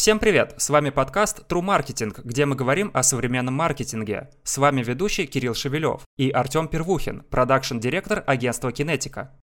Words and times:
Всем 0.00 0.18
привет! 0.18 0.54
С 0.56 0.70
вами 0.70 0.88
подкаст 0.88 1.40
True 1.46 1.60
Marketing, 1.60 2.18
где 2.24 2.46
мы 2.46 2.56
говорим 2.56 2.90
о 2.94 3.02
современном 3.02 3.52
маркетинге. 3.52 4.30
С 4.44 4.56
вами 4.56 4.82
ведущий 4.82 5.26
Кирилл 5.26 5.52
Шевелев 5.52 6.06
и 6.16 6.30
Артем 6.30 6.68
Первухин, 6.68 7.22
продакшн-директор 7.24 8.24
агентства 8.26 8.72
Кинетика. 8.72 9.38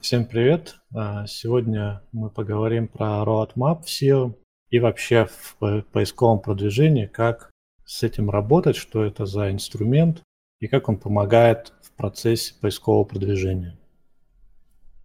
Всем 0.00 0.24
привет! 0.24 0.76
А, 0.94 1.26
сегодня 1.26 2.02
мы 2.12 2.30
поговорим 2.30 2.88
про 2.88 3.22
Roadmap 3.26 3.82
в 3.82 3.88
SEO 3.88 4.36
и 4.70 4.78
вообще 4.78 5.28
в 5.60 5.82
поисковом 5.92 6.40
продвижении, 6.40 7.04
как 7.04 7.50
с 7.84 8.02
этим 8.02 8.30
работать, 8.30 8.76
что 8.76 9.04
это 9.04 9.26
за 9.26 9.50
инструмент 9.50 10.22
и 10.60 10.66
как 10.66 10.88
он 10.88 10.96
помогает 10.96 11.74
в 11.82 11.92
процессе 11.92 12.54
поискового 12.58 13.04
продвижения. 13.04 13.78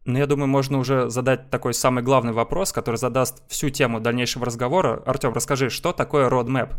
Ну, 0.06 0.20
я 0.20 0.28
думаю, 0.28 0.48
можно 0.48 0.78
уже 0.78 1.10
задать 1.10 1.50
такой 1.50 1.74
самый 1.74 2.04
главный 2.04 2.32
вопрос, 2.32 2.72
который 2.72 2.98
задаст 2.98 3.44
всю 3.50 3.72
тему 3.72 4.00
дальнейшего 4.00 4.46
разговора. 4.46 5.02
Артем, 5.04 5.34
расскажи, 5.34 5.72
что 5.72 5.94
такое 5.94 6.30
roadmap? 6.30 6.74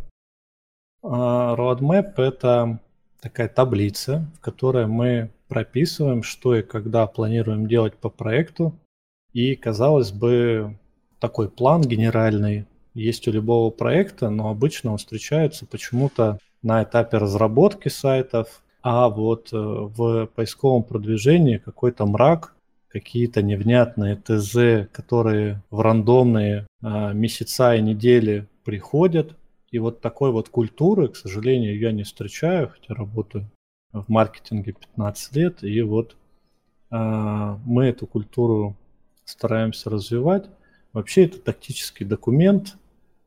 А, 1.02 1.56
roadmap– 1.56 2.14
это 2.18 2.78
такая 3.20 3.48
таблица, 3.48 4.30
в 4.36 4.40
которой 4.40 4.86
мы 4.86 5.30
прописываем, 5.48 6.22
что 6.22 6.54
и 6.54 6.62
когда 6.62 7.08
планируем 7.08 7.66
делать 7.66 7.96
по 7.96 8.10
проекту. 8.10 8.72
И, 9.32 9.56
казалось 9.56 10.12
бы, 10.12 10.78
такой 11.18 11.48
план 11.48 11.82
генеральный 11.82 12.66
есть 12.94 13.26
у 13.26 13.32
любого 13.32 13.70
проекта, 13.70 14.30
но 14.30 14.50
обычно 14.50 14.92
он 14.92 14.98
встречается 14.98 15.66
почему-то 15.66 16.38
на 16.62 16.82
этапе 16.84 17.18
разработки 17.18 17.88
сайтов, 17.88 18.62
а 18.82 19.08
вот 19.08 19.52
э, 19.52 19.56
в 19.56 20.26
поисковом 20.26 20.84
продвижении 20.84 21.58
какой-то 21.58 22.06
мрак, 22.06 22.55
какие-то 22.88 23.42
невнятные 23.42 24.16
ТЗ, 24.16 24.88
которые 24.92 25.62
в 25.70 25.80
рандомные 25.80 26.66
а, 26.82 27.12
месяца 27.12 27.74
и 27.74 27.82
недели 27.82 28.46
приходят. 28.64 29.36
И 29.70 29.78
вот 29.78 30.00
такой 30.00 30.30
вот 30.30 30.48
культуры, 30.48 31.08
к 31.08 31.16
сожалению, 31.16 31.78
я 31.78 31.92
не 31.92 32.04
встречаю, 32.04 32.68
хотя 32.68 32.94
работаю 32.94 33.50
в 33.92 34.08
маркетинге 34.08 34.72
15 34.72 35.36
лет, 35.36 35.64
и 35.64 35.82
вот 35.82 36.16
а, 36.90 37.58
мы 37.64 37.86
эту 37.86 38.06
культуру 38.06 38.76
стараемся 39.24 39.90
развивать. 39.90 40.46
Вообще 40.92 41.24
это 41.26 41.38
тактический 41.38 42.06
документ, 42.06 42.76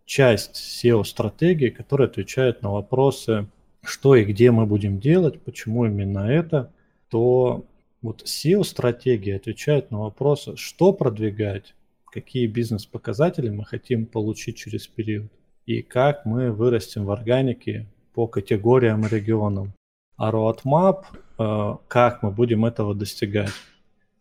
часть 0.05 0.55
SEO-стратегии, 0.55 1.69
которая 1.69 2.07
отвечает 2.07 2.63
на 2.63 2.71
вопросы, 2.71 3.47
что 3.83 4.15
и 4.15 4.23
где 4.23 4.49
мы 4.51 4.65
будем 4.65 4.99
делать, 4.99 5.39
почему 5.41 5.85
именно 5.85 6.19
это, 6.19 6.71
то 7.09 7.65
вот 8.01 8.23
SEO-стратегия 8.23 9.35
отвечает 9.35 9.91
на 9.91 9.99
вопросы, 9.99 10.55
что 10.55 10.93
продвигать, 10.93 11.75
какие 12.11 12.47
бизнес-показатели 12.47 13.49
мы 13.49 13.65
хотим 13.65 14.05
получить 14.05 14.57
через 14.57 14.87
период 14.87 15.31
и 15.65 15.81
как 15.81 16.25
мы 16.25 16.51
вырастем 16.51 17.05
в 17.05 17.11
органике 17.11 17.87
по 18.13 18.27
категориям 18.27 19.05
и 19.05 19.09
регионам. 19.09 19.73
А 20.15 20.31
roadmap, 20.31 21.03
э, 21.37 21.75
как 21.87 22.23
мы 22.23 22.31
будем 22.31 22.65
этого 22.65 22.95
достигать. 22.95 23.51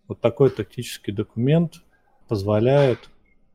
Вот 0.06 0.20
такой 0.20 0.50
тактический 0.50 1.12
документ 1.12 1.82
позволяет 2.28 3.10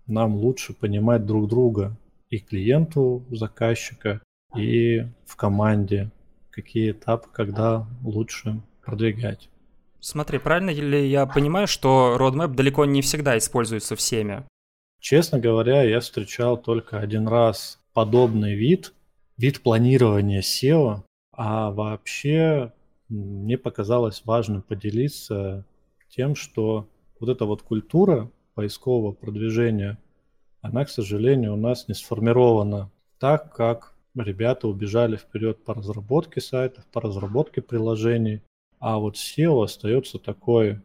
нам 0.07 0.35
лучше 0.35 0.73
понимать 0.73 1.25
друг 1.25 1.47
друга 1.47 1.97
и 2.29 2.39
клиенту 2.39 3.23
заказчика, 3.29 4.21
и 4.55 5.05
в 5.25 5.35
команде, 5.35 6.11
какие 6.49 6.91
этапы, 6.91 7.29
когда 7.31 7.87
лучше 8.03 8.61
продвигать. 8.83 9.49
Смотри, 10.03 10.37
правильно 10.37 10.71
ли 10.71 11.07
я 11.07 11.25
понимаю, 11.25 11.65
что 11.65 12.17
roadmap 12.19 12.55
далеко 12.55 12.83
не 12.83 13.01
всегда 13.01 13.37
используется 13.37 13.95
всеми? 13.95 14.43
Честно 14.99 15.39
говоря, 15.39 15.81
я 15.83 16.01
встречал 16.01 16.57
только 16.57 16.99
один 16.99 17.25
раз 17.25 17.79
подобный 17.93 18.53
вид, 18.53 18.93
вид 19.37 19.61
планирования 19.61 20.41
SEO, 20.41 21.03
а 21.31 21.71
вообще 21.71 22.73
мне 23.07 23.57
показалось 23.57 24.23
важным 24.25 24.61
поделиться 24.61 25.65
тем, 26.09 26.35
что 26.35 26.89
вот 27.21 27.29
эта 27.29 27.45
вот 27.45 27.61
культура 27.61 28.29
поискового 28.55 29.13
продвижения, 29.13 29.97
она, 30.59 30.83
к 30.83 30.89
сожалению, 30.89 31.53
у 31.53 31.57
нас 31.57 31.87
не 31.87 31.93
сформирована 31.93 32.91
так, 33.19 33.55
как 33.55 33.95
ребята 34.15 34.67
убежали 34.67 35.15
вперед 35.15 35.63
по 35.63 35.73
разработке 35.73 36.41
сайтов, 36.41 36.85
по 36.91 36.99
разработке 36.99 37.61
приложений, 37.61 38.41
а 38.83 38.97
вот 38.97 39.15
SEO 39.15 39.63
остается 39.63 40.19
такой 40.19 40.81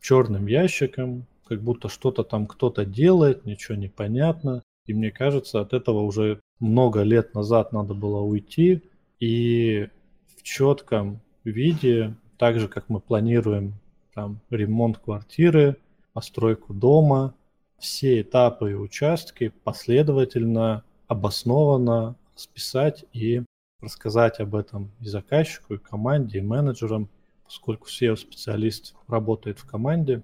черным 0.00 0.46
ящиком, 0.46 1.26
как 1.44 1.60
будто 1.60 1.90
что-то 1.90 2.24
там 2.24 2.46
кто-то 2.46 2.86
делает, 2.86 3.44
ничего 3.44 3.76
не 3.76 3.88
понятно. 3.88 4.62
И 4.86 4.94
мне 4.94 5.10
кажется, 5.10 5.60
от 5.60 5.74
этого 5.74 6.00
уже 6.00 6.40
много 6.60 7.02
лет 7.02 7.34
назад 7.34 7.74
надо 7.74 7.92
было 7.92 8.20
уйти 8.20 8.82
и 9.20 9.90
в 10.34 10.42
четком 10.42 11.20
виде, 11.44 12.14
так 12.38 12.58
же 12.58 12.68
как 12.68 12.88
мы 12.88 13.00
планируем 13.00 13.74
там 14.14 14.40
ремонт 14.48 14.96
квартиры, 14.96 15.76
постройку 16.14 16.72
дома, 16.72 17.34
все 17.78 18.22
этапы 18.22 18.70
и 18.70 18.74
участки 18.74 19.52
последовательно, 19.62 20.84
обоснованно 21.06 22.16
расписать 22.34 23.04
и 23.12 23.42
рассказать 23.82 24.40
об 24.40 24.54
этом 24.54 24.90
и 25.00 25.06
заказчику, 25.06 25.74
и 25.74 25.78
команде, 25.78 26.38
и 26.38 26.42
менеджерам, 26.42 27.10
поскольку 27.52 27.86
SEO-специалист 27.86 28.94
работает 29.08 29.58
в 29.58 29.66
команде, 29.66 30.22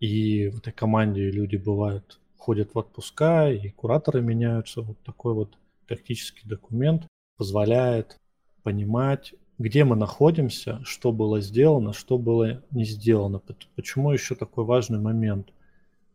и 0.00 0.48
в 0.48 0.58
этой 0.58 0.72
команде 0.72 1.30
люди 1.30 1.54
бывают, 1.54 2.18
ходят 2.36 2.74
в 2.74 2.78
отпуска, 2.78 3.48
и 3.48 3.68
кураторы 3.70 4.20
меняются. 4.20 4.82
Вот 4.82 4.98
такой 5.04 5.34
вот 5.34 5.56
тактический 5.86 6.48
документ 6.48 7.06
позволяет 7.36 8.18
понимать, 8.64 9.34
где 9.56 9.84
мы 9.84 9.94
находимся, 9.94 10.80
что 10.82 11.12
было 11.12 11.40
сделано, 11.40 11.92
что 11.92 12.18
было 12.18 12.64
не 12.72 12.84
сделано. 12.84 13.40
Почему 13.76 14.10
еще 14.10 14.34
такой 14.34 14.64
важный 14.64 14.98
момент? 14.98 15.52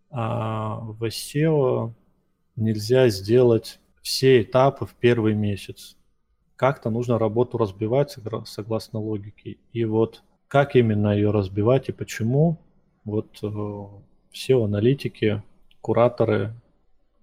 А 0.09 0.81
в 0.81 1.05
SEO 1.05 1.93
нельзя 2.57 3.07
сделать 3.07 3.79
все 4.01 4.41
этапы 4.41 4.85
в 4.85 4.93
первый 4.93 5.35
месяц. 5.35 5.95
Как-то 6.57 6.89
нужно 6.89 7.17
работу 7.17 7.57
разбивать 7.57 8.17
согласно 8.45 8.99
логике. 8.99 9.57
И 9.71 9.85
вот 9.85 10.21
как 10.49 10.75
именно 10.75 11.15
ее 11.15 11.29
разбивать 11.29 11.89
и 11.89 11.93
почему? 11.93 12.57
Вот 13.05 13.37
э, 13.43 13.83
все 14.31 14.61
аналитики, 14.61 15.43
кураторы 15.79 16.53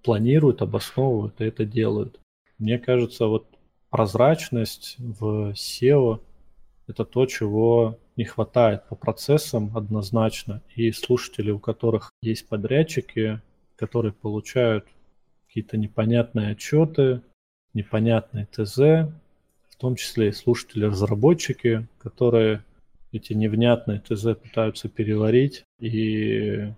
планируют, 0.02 0.62
обосновывают 0.62 1.40
и 1.40 1.44
это 1.44 1.64
делают. 1.64 2.20
Мне 2.58 2.78
кажется, 2.78 3.26
вот 3.26 3.46
прозрачность 3.90 4.94
в 4.98 5.50
SEO– 5.50 6.20
это 6.86 7.04
то, 7.04 7.26
чего 7.26 7.98
не 8.14 8.24
хватает 8.24 8.86
по 8.88 8.94
процессам 8.94 9.76
однозначно. 9.76 10.62
И 10.76 10.92
слушатели, 10.92 11.50
у 11.50 11.58
которых 11.58 12.12
есть 12.22 12.46
подрядчики, 12.46 13.40
которые 13.74 14.12
получают 14.12 14.86
какие-то 15.48 15.76
непонятные 15.76 16.52
отчеты, 16.52 17.22
непонятные 17.74 18.46
ТЗ, 18.46 18.78
в 18.78 19.76
том 19.78 19.96
числе 19.96 20.28
и 20.28 20.32
слушатели-разработчики, 20.32 21.88
которые 21.98 22.62
эти 23.16 23.32
невнятные 23.32 24.00
ТЗ 24.00 24.36
пытаются 24.36 24.88
переварить, 24.88 25.64
и 25.80 26.72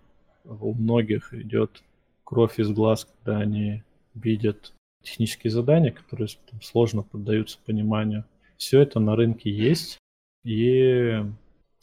у 0.45 0.75
многих 0.75 1.35
идет 1.35 1.83
кровь 2.25 2.59
из 2.59 2.71
глаз, 2.71 3.07
когда 3.07 3.41
они 3.41 3.83
видят 4.15 4.73
технические 5.03 5.51
задания, 5.51 5.91
которые 5.91 6.29
там, 6.51 6.61
сложно 6.63 7.03
поддаются 7.03 7.59
пониманию. 7.65 8.25
Все 8.57 8.81
это 8.81 9.01
на 9.01 9.17
рынке 9.17 9.51
есть, 9.51 9.99
и 10.45 11.25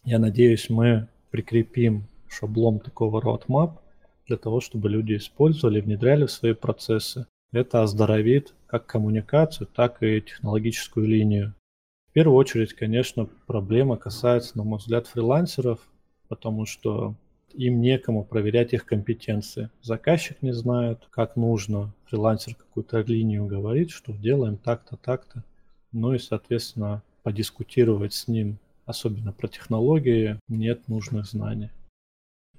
я 0.03 0.19
надеюсь, 0.19 0.69
мы 0.69 1.07
прикрепим 1.31 2.07
шаблон 2.29 2.79
такого 2.79 3.21
roadmap 3.21 3.79
для 4.27 4.37
того, 4.37 4.59
чтобы 4.61 4.89
люди 4.89 5.15
использовали, 5.15 5.81
внедряли 5.81 6.25
в 6.25 6.31
свои 6.31 6.53
процессы. 6.53 7.27
Это 7.51 7.83
оздоровит 7.83 8.53
как 8.67 8.85
коммуникацию, 8.85 9.67
так 9.67 10.03
и 10.03 10.21
технологическую 10.21 11.07
линию 11.07 11.53
первую 12.15 12.37
очередь, 12.37 12.73
конечно, 12.73 13.27
проблема 13.45 13.97
касается, 13.97 14.57
на 14.57 14.63
мой 14.63 14.79
взгляд, 14.79 15.05
фрилансеров, 15.05 15.79
потому 16.29 16.65
что 16.65 17.13
им 17.53 17.81
некому 17.81 18.23
проверять 18.23 18.71
их 18.71 18.85
компетенции. 18.85 19.69
Заказчик 19.81 20.41
не 20.41 20.53
знает, 20.53 20.99
как 21.09 21.35
нужно. 21.35 21.93
Фрилансер 22.05 22.55
какую-то 22.55 23.01
линию 23.01 23.45
говорит, 23.45 23.91
что 23.91 24.13
делаем 24.13 24.55
так-то, 24.55 24.95
так-то. 24.95 25.43
Ну 25.91 26.13
и, 26.13 26.17
соответственно, 26.17 27.03
подискутировать 27.23 28.13
с 28.13 28.29
ним, 28.29 28.59
особенно 28.85 29.33
про 29.33 29.49
технологии, 29.49 30.39
нет 30.47 30.87
нужных 30.87 31.25
знаний. 31.25 31.69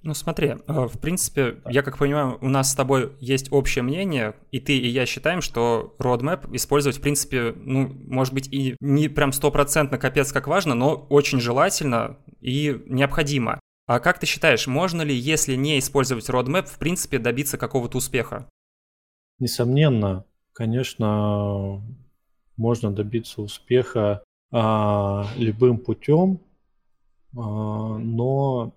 Ну 0.02 0.14
смотри, 0.14 0.48
э, 0.48 0.56
в 0.66 0.98
принципе, 1.00 1.56
я 1.68 1.82
как 1.82 1.98
понимаю, 1.98 2.38
у 2.40 2.48
нас 2.48 2.70
с 2.70 2.74
тобой 2.74 3.12
есть 3.20 3.50
общее 3.50 3.82
мнение, 3.82 4.34
и 4.52 4.60
ты, 4.60 4.76
и 4.76 4.86
я 4.86 5.04
считаем, 5.06 5.40
что 5.40 5.94
roadmap 5.98 6.54
использовать, 6.54 6.98
в 6.98 7.00
принципе, 7.00 7.52
ну, 7.56 7.88
может 8.06 8.32
быть, 8.32 8.48
и 8.52 8.76
не 8.80 9.08
прям 9.08 9.32
стопроцентно 9.32 9.98
капец 9.98 10.32
как 10.32 10.46
важно, 10.46 10.74
но 10.74 10.94
очень 10.94 11.40
желательно 11.40 12.18
и 12.40 12.80
необходимо. 12.86 13.60
А 13.86 14.00
как 14.00 14.18
ты 14.18 14.26
считаешь, 14.26 14.66
можно 14.66 15.02
ли, 15.02 15.14
если 15.14 15.54
не 15.54 15.78
использовать 15.78 16.28
roadmap, 16.28 16.66
в 16.66 16.78
принципе, 16.78 17.18
добиться 17.18 17.56
какого-то 17.56 17.98
успеха? 17.98 18.48
Несомненно, 19.38 20.24
конечно, 20.52 21.82
можно 22.56 22.90
добиться 22.90 23.42
успеха 23.42 24.24
а, 24.50 25.26
любым 25.36 25.78
путем, 25.78 26.40
а, 27.36 27.98
но 27.98 28.72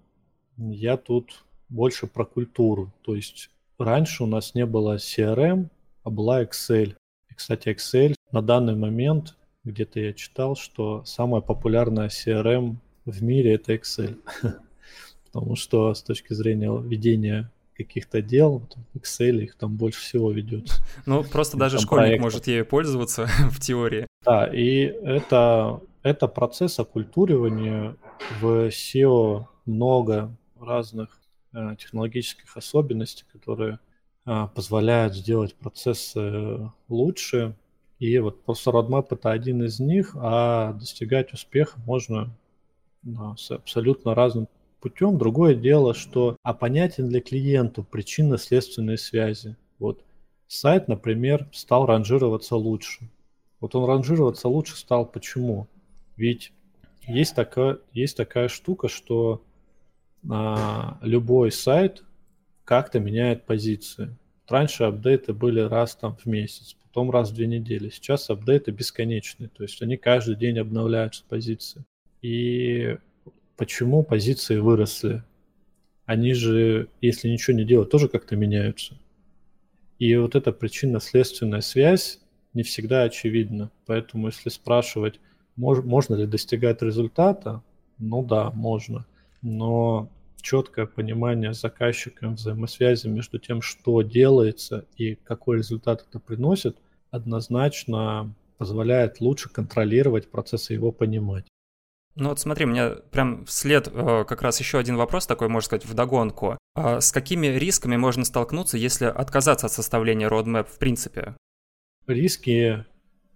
я 0.59 0.97
тут 0.97 1.43
больше 1.69 2.07
про 2.07 2.25
культуру. 2.25 2.91
То 3.03 3.15
есть 3.15 3.49
раньше 3.77 4.23
у 4.23 4.27
нас 4.27 4.55
не 4.55 4.65
было 4.65 4.97
CRM, 4.97 5.69
а 6.03 6.09
была 6.09 6.43
Excel. 6.43 6.95
И, 7.29 7.33
кстати, 7.33 7.69
Excel 7.69 8.15
на 8.31 8.41
данный 8.41 8.75
момент, 8.75 9.35
где-то 9.63 9.99
я 9.99 10.13
читал, 10.13 10.55
что 10.55 11.03
самая 11.05 11.41
популярная 11.41 12.09
CRM 12.09 12.75
в 13.05 13.23
мире 13.23 13.55
это 13.55 13.73
Excel. 13.73 14.17
Потому 15.25 15.55
что 15.55 15.93
с 15.93 16.01
точки 16.01 16.33
зрения 16.33 16.75
ведения 16.75 17.51
каких-то 17.77 18.21
дел, 18.21 18.63
в 18.93 18.97
Excel 18.97 19.41
их 19.41 19.55
там 19.55 19.77
больше 19.77 20.01
всего 20.01 20.31
ведется. 20.31 20.83
Ну, 21.05 21.23
просто 21.23 21.55
даже 21.55 21.79
школьник 21.79 22.07
проектов. 22.07 22.23
может 22.23 22.47
ею 22.47 22.65
пользоваться 22.65 23.27
в 23.51 23.59
теории. 23.61 24.05
Да, 24.25 24.47
и 24.47 24.81
это, 24.81 25.79
это 26.03 26.27
процесс 26.27 26.77
оккультуривания. 26.79 27.95
В 28.41 28.67
SEO 28.67 29.45
много 29.65 30.35
разных 30.61 31.19
э, 31.53 31.75
технологических 31.77 32.55
особенностей, 32.57 33.25
которые 33.31 33.79
э, 34.25 34.47
позволяют 34.53 35.15
сделать 35.15 35.55
процесс 35.55 36.13
э, 36.15 36.69
лучше. 36.87 37.55
И 37.99 38.17
вот 38.19 38.43
просто 38.43 38.71
Roadmap 38.71 39.07
это 39.11 39.31
один 39.31 39.63
из 39.63 39.79
них, 39.79 40.15
а 40.15 40.73
достигать 40.73 41.33
успеха 41.33 41.79
можно 41.85 42.29
с 43.37 43.51
абсолютно 43.51 44.13
разным 44.13 44.47
путем. 44.79 45.17
Другое 45.17 45.55
дело, 45.55 45.93
что 45.93 46.37
а 46.43 46.53
понятен 46.53 47.09
для 47.09 47.21
клиенту 47.21 47.83
причинно-следственные 47.83 48.97
связи. 48.97 49.57
Вот 49.79 50.03
сайт, 50.47 50.87
например, 50.87 51.47
стал 51.51 51.85
ранжироваться 51.85 52.55
лучше. 52.55 53.09
Вот 53.59 53.75
он 53.75 53.85
ранжироваться 53.85 54.47
лучше 54.47 54.77
стал 54.77 55.05
почему? 55.05 55.67
Ведь 56.15 56.53
есть 57.07 57.35
такая, 57.35 57.79
есть 57.91 58.17
такая 58.17 58.47
штука, 58.47 58.87
что 58.87 59.41
а, 60.29 60.97
любой 61.01 61.51
сайт 61.51 62.03
как-то 62.65 62.99
меняет 62.99 63.45
позиции. 63.45 64.15
Раньше 64.47 64.83
апдейты 64.83 65.33
были 65.33 65.59
раз 65.59 65.95
там 65.95 66.15
в 66.17 66.25
месяц, 66.25 66.75
потом 66.83 67.11
раз 67.11 67.29
в 67.31 67.35
две 67.35 67.47
недели. 67.47 67.89
Сейчас 67.89 68.29
апдейты 68.29 68.71
бесконечные, 68.71 69.49
то 69.49 69.63
есть 69.63 69.81
они 69.81 69.97
каждый 69.97 70.35
день 70.35 70.57
обновляются 70.57 71.23
позиции. 71.27 71.85
И 72.21 72.97
почему 73.57 74.03
позиции 74.03 74.57
выросли? 74.57 75.23
Они 76.05 76.33
же, 76.33 76.89
если 77.01 77.29
ничего 77.29 77.55
не 77.55 77.63
делать, 77.63 77.91
тоже 77.91 78.07
как-то 78.07 78.35
меняются. 78.35 78.97
И 79.99 80.15
вот 80.15 80.35
эта 80.35 80.51
причинно-следственная 80.51 81.61
связь 81.61 82.19
не 82.53 82.63
всегда 82.63 83.03
очевидна. 83.03 83.69
Поэтому 83.85 84.27
если 84.27 84.49
спрашивать, 84.49 85.19
мож, 85.55 85.83
можно 85.83 86.15
ли 86.15 86.25
достигать 86.25 86.81
результата, 86.81 87.61
ну 87.99 88.23
да, 88.23 88.49
можно. 88.51 89.05
Но 89.41 90.09
четкое 90.41 90.85
понимание 90.85 91.53
заказчиком 91.53 92.35
взаимосвязи 92.35 93.07
между 93.07 93.39
тем, 93.39 93.61
что 93.61 94.01
делается 94.01 94.85
и 94.95 95.15
какой 95.15 95.57
результат 95.57 96.05
это 96.07 96.19
приносит, 96.19 96.77
однозначно 97.11 98.33
позволяет 98.57 99.21
лучше 99.21 99.49
контролировать 99.49 100.29
процесс 100.29 100.69
и 100.69 100.73
его 100.73 100.91
понимать. 100.91 101.45
Ну 102.15 102.29
вот 102.29 102.39
смотри, 102.39 102.65
у 102.65 102.69
меня 102.69 102.95
прям 103.11 103.45
вслед 103.45 103.87
э, 103.87 104.25
как 104.27 104.41
раз 104.41 104.59
еще 104.59 104.77
один 104.77 104.97
вопрос 104.97 105.25
такой, 105.25 105.47
можно 105.47 105.65
сказать, 105.65 105.85
вдогонку. 105.85 106.57
А 106.75 106.99
с 106.99 107.11
какими 107.11 107.47
рисками 107.47 107.95
можно 107.95 108.25
столкнуться, 108.25 108.77
если 108.77 109.05
отказаться 109.05 109.67
от 109.67 109.71
составления 109.71 110.27
roadmap 110.27 110.67
в 110.69 110.77
принципе? 110.77 111.35
Риски 112.07 112.85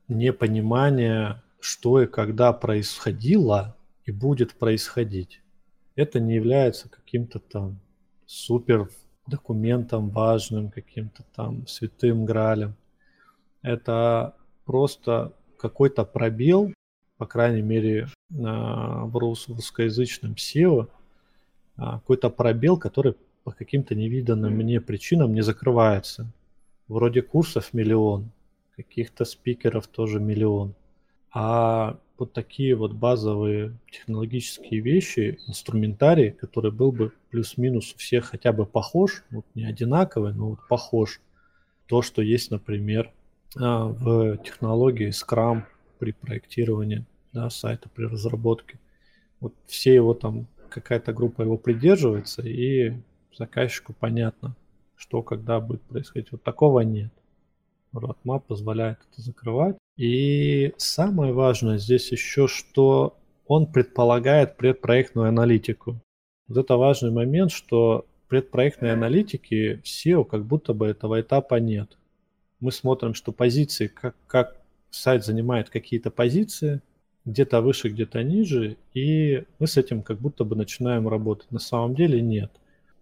непонимания, 0.09 1.41
что 1.61 2.01
и 2.01 2.07
когда 2.07 2.51
происходило 2.51 3.77
и 4.03 4.11
будет 4.11 4.53
происходить. 4.55 5.43
Это 5.95 6.19
не 6.19 6.36
является 6.36 6.90
каким-то 6.90 7.40
там 7.40 7.80
супер 8.25 8.90
документом 9.28 10.10
важным, 10.10 10.69
каким-то 10.69 11.24
там 11.36 11.68
святым 11.68 12.25
гралем. 12.25 12.75
Это 13.62 14.36
просто 14.66 15.34
какой-то 15.57 16.04
пробел 16.04 16.74
по 17.24 17.28
крайней 17.28 17.62
мере, 17.62 18.10
в 18.30 19.18
русскоязычном 19.18 20.34
SEO, 20.34 20.90
а, 21.78 22.00
какой-то 22.00 22.30
пробел, 22.30 22.78
который 22.78 23.16
по 23.46 23.51
каким-то 23.51 23.96
невиданным 23.96 24.54
мне 24.54 24.81
причинам 24.81 25.34
не 25.34 25.42
закрывается. 25.42 26.28
Вроде 26.89 27.22
курсов 27.22 27.74
миллион, 27.74 28.30
каких-то 28.75 29.24
спикеров 29.24 29.88
тоже 29.88 30.19
миллион. 30.19 30.74
А 31.31 31.98
вот 32.24 32.34
такие 32.34 32.75
вот 32.75 32.94
базовые 32.94 33.78
технологические 33.92 34.80
вещи, 34.80 35.40
инструментарий, 35.48 36.31
который 36.31 36.72
был 36.72 36.92
бы 36.92 37.12
плюс-минус 37.30 37.94
у 37.94 37.98
всех 37.98 38.25
хотя 38.25 38.54
бы 38.54 38.66
похож, 38.66 39.24
вот 39.30 39.46
не 39.56 39.66
одинаковый, 39.66 40.34
но 40.34 40.52
вот 40.52 40.60
похож. 40.70 41.20
То, 41.88 42.02
что 42.02 42.22
есть, 42.22 42.50
например, 42.50 43.12
а, 43.58 43.88
в 43.88 44.38
технологии 44.38 45.10
Scrum, 45.10 45.64
при 46.00 46.12
проектировании 46.12 47.06
да, 47.34 47.50
сайта, 47.50 47.90
при 47.90 48.06
разработке. 48.06 48.80
Вот 49.40 49.54
все 49.66 49.94
его 49.94 50.14
там, 50.14 50.48
какая-то 50.70 51.12
группа 51.14 51.42
его 51.42 51.58
придерживается, 51.58 52.42
и 52.42 52.94
заказчику 53.36 53.94
понятно, 53.94 54.56
что 54.96 55.22
когда 55.22 55.60
будет 55.60 55.81
происходить. 55.81 56.31
Вот 56.31 56.44
такого 56.44 56.80
нет. 56.81 57.12
Roadmap 57.94 58.44
позволяет 58.48 59.00
это 59.12 59.22
закрывать. 59.22 59.78
И 59.98 60.74
самое 60.78 61.34
важное 61.34 61.78
здесь 61.78 62.12
еще, 62.12 62.48
что 62.48 63.18
он 63.45 63.68
предполагает 63.68 64.57
предпроектную 64.57 65.28
аналитику. 65.28 66.01
Вот 66.48 66.57
это 66.57 66.78
важный 66.78 67.12
момент, 67.12 67.51
что 67.51 68.06
предпроектной 68.28 68.94
аналитики 68.94 69.75
в 69.75 69.86
SEO 69.86 70.25
как 70.25 70.45
будто 70.45 70.74
бы 70.74 70.88
этого 70.88 71.22
этапа 71.22 71.56
нет. 71.56 71.98
Мы 72.60 72.72
смотрим, 72.72 73.13
что 73.13 73.31
позиции, 73.31 73.88
как, 73.88 74.16
как 74.25 74.60
сайт 74.90 75.24
занимает 75.24 75.69
какие-то 75.69 76.10
позиции, 76.10 76.81
где-то 77.25 77.62
выше, 77.62 77.89
где-то 77.89 78.24
ниже, 78.24 78.77
и 78.94 79.44
мы 79.60 79.67
с 79.67 79.77
этим 79.77 80.01
как 80.01 80.20
будто 80.20 80.44
бы 80.44 80.56
начинаем 80.56 81.08
работать. 81.08 81.51
На 81.51 81.60
самом 81.60 81.96
деле 81.96 82.22
нет. 82.22 82.51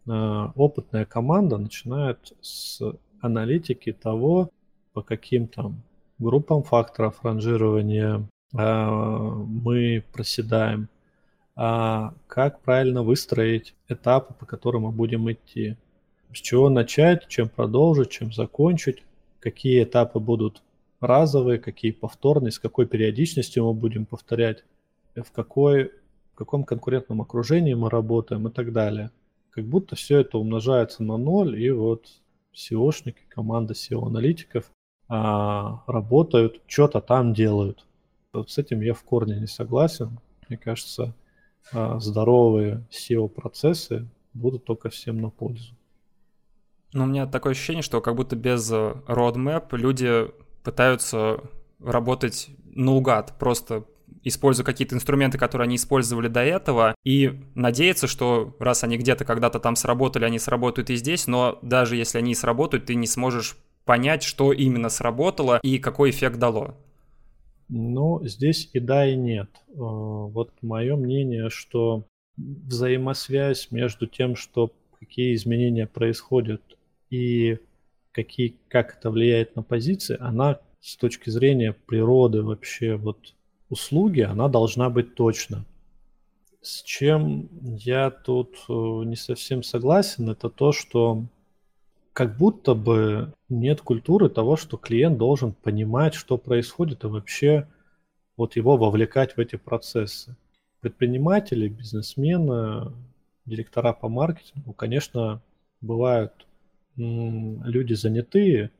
А, 0.08 0.52
опытная 0.56 1.06
команда 1.06 1.58
начинает 1.58 2.34
с 2.42 2.82
аналитики 3.22 3.94
того, 3.94 4.52
по 4.94 5.02
каким 5.02 5.48
там 5.48 5.82
группам 6.22 6.64
факторов 6.64 7.24
ранжирования 7.24 8.28
а, 8.54 8.90
мы 8.92 10.04
проседаем, 10.14 10.88
а 11.56 12.14
как 12.28 12.62
правильно 12.62 13.04
выстроить 13.04 13.76
этапы, 13.88 14.34
по 14.34 14.46
которым 14.46 14.84
мы 14.84 14.92
будем 14.92 15.32
идти. 15.32 15.76
С 16.34 16.38
чего 16.38 16.70
начать, 16.70 17.28
чем 17.28 17.50
продолжить, 17.50 18.10
чем 18.10 18.32
закончить, 18.32 19.04
какие 19.40 19.84
этапы 19.84 20.20
будут 20.20 20.62
разовые, 21.02 21.60
какие 21.60 21.92
повторные, 21.92 22.52
с 22.52 22.60
какой 22.60 22.86
периодичностью 22.86 23.66
мы 23.66 23.74
будем 23.74 24.06
повторять, 24.06 24.64
в, 25.16 25.32
какой, 25.32 25.92
в 26.34 26.36
каком 26.36 26.64
конкурентном 26.64 27.22
окружении 27.22 27.74
мы 27.74 27.90
работаем 27.90 28.48
и 28.48 28.52
так 28.52 28.72
далее. 28.72 29.12
Как 29.50 29.66
будто 29.66 29.96
все 29.98 30.20
это 30.20 30.38
умножается 30.38 31.04
на 31.04 31.18
ноль, 31.18 31.62
и 31.62 31.70
вот 31.72 32.06
SEOшники, 32.54 33.28
команда 33.28 33.74
SEO-аналитиков 33.74 34.72
а, 35.14 35.84
работают, 35.88 36.62
что-то 36.68 37.02
там 37.02 37.34
делают. 37.34 37.86
Вот 38.32 38.50
с 38.50 38.58
этим 38.58 38.80
я 38.80 38.94
в 38.94 39.04
корне 39.04 39.42
не 39.42 39.46
согласен. 39.46 40.22
Мне 40.48 40.58
кажется, 40.58 41.14
а, 41.74 42.00
здоровые 42.00 42.88
SEO-процессы 42.90 44.08
будут 44.34 44.64
только 44.64 44.90
всем 44.90 45.20
на 45.20 45.30
пользу. 45.30 45.76
Ну, 46.94 47.04
у 47.04 47.08
меня 47.08 47.28
такое 47.28 47.52
ощущение, 47.52 47.84
что 47.84 48.00
как 48.00 48.16
будто 48.16 48.38
без 48.38 48.72
э, 48.72 48.96
roadmap 49.06 49.76
люди 49.76 50.28
пытаются 50.64 51.42
работать 51.80 52.50
наугад, 52.64 53.34
просто 53.38 53.84
используя 54.24 54.66
какие-то 54.66 54.96
инструменты, 54.96 55.38
которые 55.38 55.66
они 55.66 55.76
использовали 55.76 56.30
до 56.30 56.42
этого, 56.42 56.96
и 57.04 57.42
надеяться, 57.56 58.08
что 58.08 58.56
раз 58.60 58.86
они 58.86 58.98
где-то 58.98 59.26
когда-то 59.26 59.60
там 59.60 59.76
сработали, 59.76 60.24
они 60.24 60.40
сработают 60.40 60.90
и 60.90 60.96
здесь, 60.96 61.28
но 61.28 61.60
даже 61.62 61.98
если 61.98 62.18
они 62.18 62.34
сработают, 62.34 62.86
ты 62.86 62.96
не 62.96 63.08
сможешь 63.08 63.58
понять, 63.86 64.24
что 64.24 64.54
именно 64.54 64.90
сработало 64.90 65.60
и 65.64 65.80
какой 65.80 66.12
эффект 66.12 66.40
дало. 66.40 66.76
Ну, 67.70 68.22
здесь 68.26 68.70
и 68.74 68.80
да, 68.80 69.08
и 69.08 69.16
нет. 69.16 69.50
Э, 69.70 69.74
вот 69.78 70.52
мое 70.62 70.96
мнение, 70.96 71.50
что 71.50 72.06
взаимосвязь 72.38 73.72
между 73.72 74.08
тем, 74.08 74.36
что 74.36 74.72
какие 75.00 75.36
изменения 75.36 75.88
происходят, 75.88 76.62
и 77.10 77.60
какие, 78.12 78.58
как 78.68 78.98
это 78.98 79.10
влияет 79.10 79.56
на 79.56 79.64
позиции, 79.64 80.18
она 80.20 80.60
с 80.82 80.98
точки 80.98 81.30
зрения 81.30 81.74
природы 81.74 82.42
вообще 82.42 82.96
вот 82.96 83.36
услуги, 83.70 84.22
она 84.22 84.48
должна 84.48 84.90
быть 84.90 85.16
точно. 85.16 85.66
С 86.62 86.84
чем 86.84 87.50
я 87.64 88.12
тут 88.12 88.56
э, 88.70 88.74
не 88.74 89.16
совсем 89.16 89.64
согласен, 89.64 90.30
это 90.30 90.50
то, 90.50 90.72
что 90.72 91.26
как 92.14 92.38
будто 92.38 92.74
бы 92.74 93.34
нет 93.50 93.82
культуры 93.82 94.30
того, 94.30 94.58
что 94.58 94.78
клиент 94.78 95.18
должен 95.18 95.54
понимать, 95.54 96.14
что 96.14 96.38
происходит, 96.38 97.04
и 97.04 97.08
вообще 97.08 97.68
вот 98.38 98.56
его 98.56 98.78
вовлекать 98.78 99.38
в 99.38 99.40
эти 99.40 99.56
процессы. 99.56 100.36
Предприниматели, 100.82 101.68
бизнесмены, 101.68 102.92
директора 103.46 103.94
по 103.94 104.10
маркетингу, 104.10 104.74
конечно, 104.74 105.42
бывают 105.80 106.48
люди 106.96 107.94
занятые, 107.94 108.72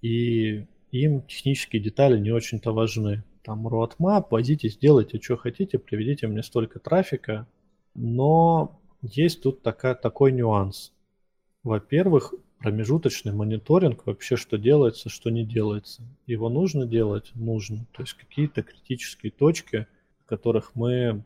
и 0.00 0.66
им 0.90 1.22
технические 1.22 1.82
детали 1.82 2.18
не 2.18 2.30
очень-то 2.30 2.72
важны. 2.72 3.24
Там 3.42 3.66
roadmap, 3.66 4.26
возитесь, 4.30 4.78
делайте, 4.78 5.20
что 5.20 5.36
хотите, 5.36 5.78
приведите 5.78 6.26
мне 6.26 6.42
столько 6.42 6.78
трафика. 6.78 7.46
Но 7.94 8.80
есть 9.02 9.42
тут 9.42 9.62
такая, 9.62 9.94
такой 9.94 10.32
нюанс. 10.32 10.92
Во-первых, 11.62 12.34
промежуточный 12.58 13.32
мониторинг 13.32 14.06
вообще, 14.06 14.36
что 14.36 14.58
делается, 14.58 15.08
что 15.08 15.30
не 15.30 15.44
делается. 15.44 16.02
Его 16.26 16.48
нужно 16.48 16.86
делать? 16.86 17.30
Нужно. 17.34 17.86
То 17.92 18.02
есть 18.02 18.14
какие-то 18.14 18.62
критические 18.62 19.32
точки, 19.32 19.86
в 20.24 20.28
которых 20.28 20.72
мы 20.74 21.24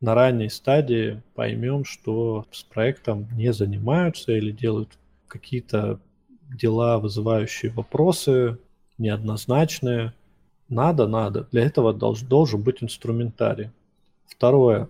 на 0.00 0.14
ранней 0.14 0.50
стадии 0.50 1.22
поймем, 1.34 1.84
что 1.84 2.46
с 2.50 2.62
проектом 2.62 3.28
не 3.32 3.52
занимаются 3.52 4.32
или 4.32 4.50
делают 4.50 4.90
какие-то 5.26 6.00
дела, 6.42 6.98
вызывающие 6.98 7.72
вопросы, 7.72 8.58
неоднозначные. 8.98 10.12
Надо, 10.68 11.06
надо. 11.06 11.48
Для 11.50 11.64
этого 11.64 11.94
долж, 11.94 12.20
должен 12.20 12.62
быть 12.62 12.82
инструментарий. 12.82 13.70
Второе. 14.26 14.88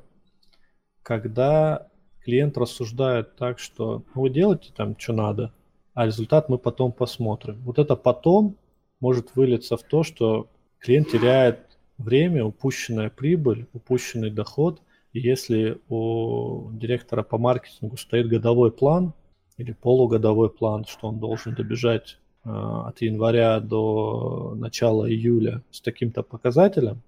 Когда 1.03 1.89
клиент 2.25 2.57
рассуждает 2.57 3.37
так, 3.37 3.59
что 3.59 4.05
ну, 4.15 4.23
вы 4.23 4.31
делаете 4.31 4.73
там, 4.75 4.99
что 4.99 5.13
надо, 5.13 5.53
а 5.95 6.07
результат 6.07 6.49
мы 6.49 6.59
потом 6.59 6.93
посмотрим. 6.93 7.61
Вот 7.65 7.79
это 7.79 7.97
потом 7.97 8.57
может 9.01 9.35
вылиться 9.37 9.77
в 9.77 9.83
то, 9.83 10.03
что 10.03 10.49
клиент 10.81 11.11
теряет 11.11 11.79
время, 11.99 12.45
упущенная 12.45 13.11
прибыль, 13.11 13.67
упущенный 13.73 14.31
доход. 14.31 14.83
И 15.13 15.21
если 15.21 15.79
у 15.89 16.71
директора 16.73 17.23
по 17.23 17.39
маркетингу 17.39 17.97
стоит 17.97 18.29
годовой 18.29 18.73
план 18.73 19.15
или 19.57 19.73
полугодовой 19.73 20.51
план, 20.51 20.85
что 20.85 21.09
он 21.09 21.21
должен 21.21 21.55
добежать 21.55 22.19
э, 22.45 22.51
от 22.51 23.01
января 23.01 23.61
до 23.61 24.55
начала 24.57 25.09
июля 25.09 25.63
с 25.71 25.81
таким-то 25.81 26.25
показателем, 26.25 27.03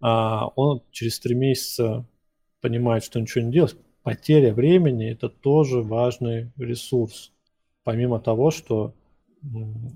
а 0.00 0.48
он 0.56 0.82
через 0.90 1.20
три 1.20 1.36
месяца 1.36 2.04
понимает, 2.60 3.04
что 3.04 3.20
ничего 3.20 3.44
не 3.44 3.52
делать, 3.52 3.76
потеря 4.02 4.52
времени– 4.52 5.10
это 5.12 5.28
тоже 5.28 5.82
важный 5.82 6.50
ресурс 6.56 7.30
помимо 7.84 8.18
того, 8.18 8.50
что 8.50 8.92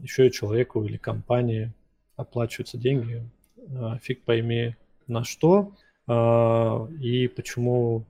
еще 0.03 0.29
и 0.29 0.33
человеку 0.33 0.85
или 0.85 0.97
компании 0.97 1.73
оплачиваются 2.17 2.77
деньги, 2.79 3.29
а, 3.75 3.99
фиг 3.99 4.23
пойми 4.23 4.77
на 5.07 5.25
что. 5.25 5.73
А, 6.07 6.87
и 7.01 7.29
почему 7.29 8.05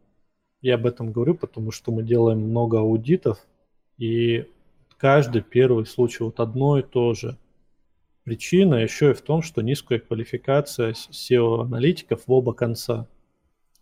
я 0.60 0.74
об 0.74 0.86
этом 0.86 1.12
говорю, 1.12 1.34
потому 1.34 1.70
что 1.70 1.92
мы 1.92 2.02
делаем 2.02 2.40
много 2.40 2.80
аудитов, 2.80 3.46
и 3.96 4.46
каждый 4.96 5.42
первый 5.42 5.86
случай 5.86 6.24
вот 6.24 6.40
одно 6.40 6.78
и 6.78 6.82
то 6.82 7.14
же. 7.14 7.36
Причина 8.24 8.74
еще 8.74 9.12
и 9.12 9.14
в 9.14 9.22
том, 9.22 9.42
что 9.42 9.62
низкая 9.62 10.00
квалификация 10.00 10.92
SEO-аналитиков 10.92 12.24
в 12.26 12.32
оба 12.32 12.52
конца. 12.52 13.06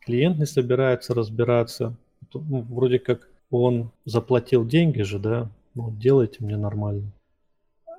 Клиент 0.01 0.39
не 0.39 0.47
собирается 0.47 1.15
разбираться. 1.15 1.97
Ну, 2.33 2.63
вроде 2.63 2.99
как 2.99 3.29
он 3.51 3.91
заплатил 4.05 4.65
деньги 4.65 5.03
же, 5.03 5.19
да, 5.19 5.51
ну, 5.77 5.93
делайте 5.93 6.43
мне 6.43 6.57
нормально. 6.57 7.13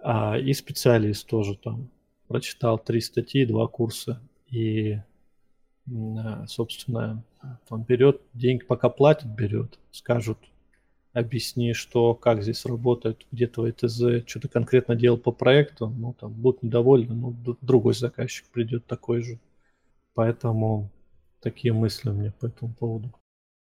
А, 0.04 0.38
и 0.38 0.52
специалист 0.54 1.28
тоже 1.28 1.56
там 1.56 1.90
прочитал 2.28 2.80
три 2.80 3.02
статьи, 3.02 3.46
два 3.46 3.68
курса. 3.68 4.20
И, 4.48 5.00
собственно, 6.48 7.24
он 7.70 7.84
берет 7.84 8.22
деньги, 8.34 8.64
пока 8.64 8.90
платит, 8.90 9.28
берет. 9.28 9.78
Скажут, 9.92 10.40
объясни, 11.14 11.74
что, 11.74 12.16
как 12.16 12.42
здесь 12.42 12.66
работает, 12.66 13.26
где 13.32 13.46
твой 13.46 13.72
ТЗ, 13.72 14.26
что 14.26 14.40
ты 14.40 14.48
конкретно 14.48 14.96
делал 14.96 15.20
по 15.20 15.32
проекту, 15.32 15.88
ну, 15.88 16.14
там, 16.20 16.34
будут 16.34 16.64
недовольны, 16.64 17.14
ну, 17.14 17.36
другой 17.62 17.94
заказчик 17.94 18.48
придет 18.48 18.88
такой 18.88 19.22
же. 19.22 19.40
Поэтому 20.16 20.90
такие 21.42 21.74
мысли 21.74 22.10
у 22.10 22.14
меня 22.14 22.34
по 22.40 22.48
этому 22.48 22.74
поводу. 22.74 23.14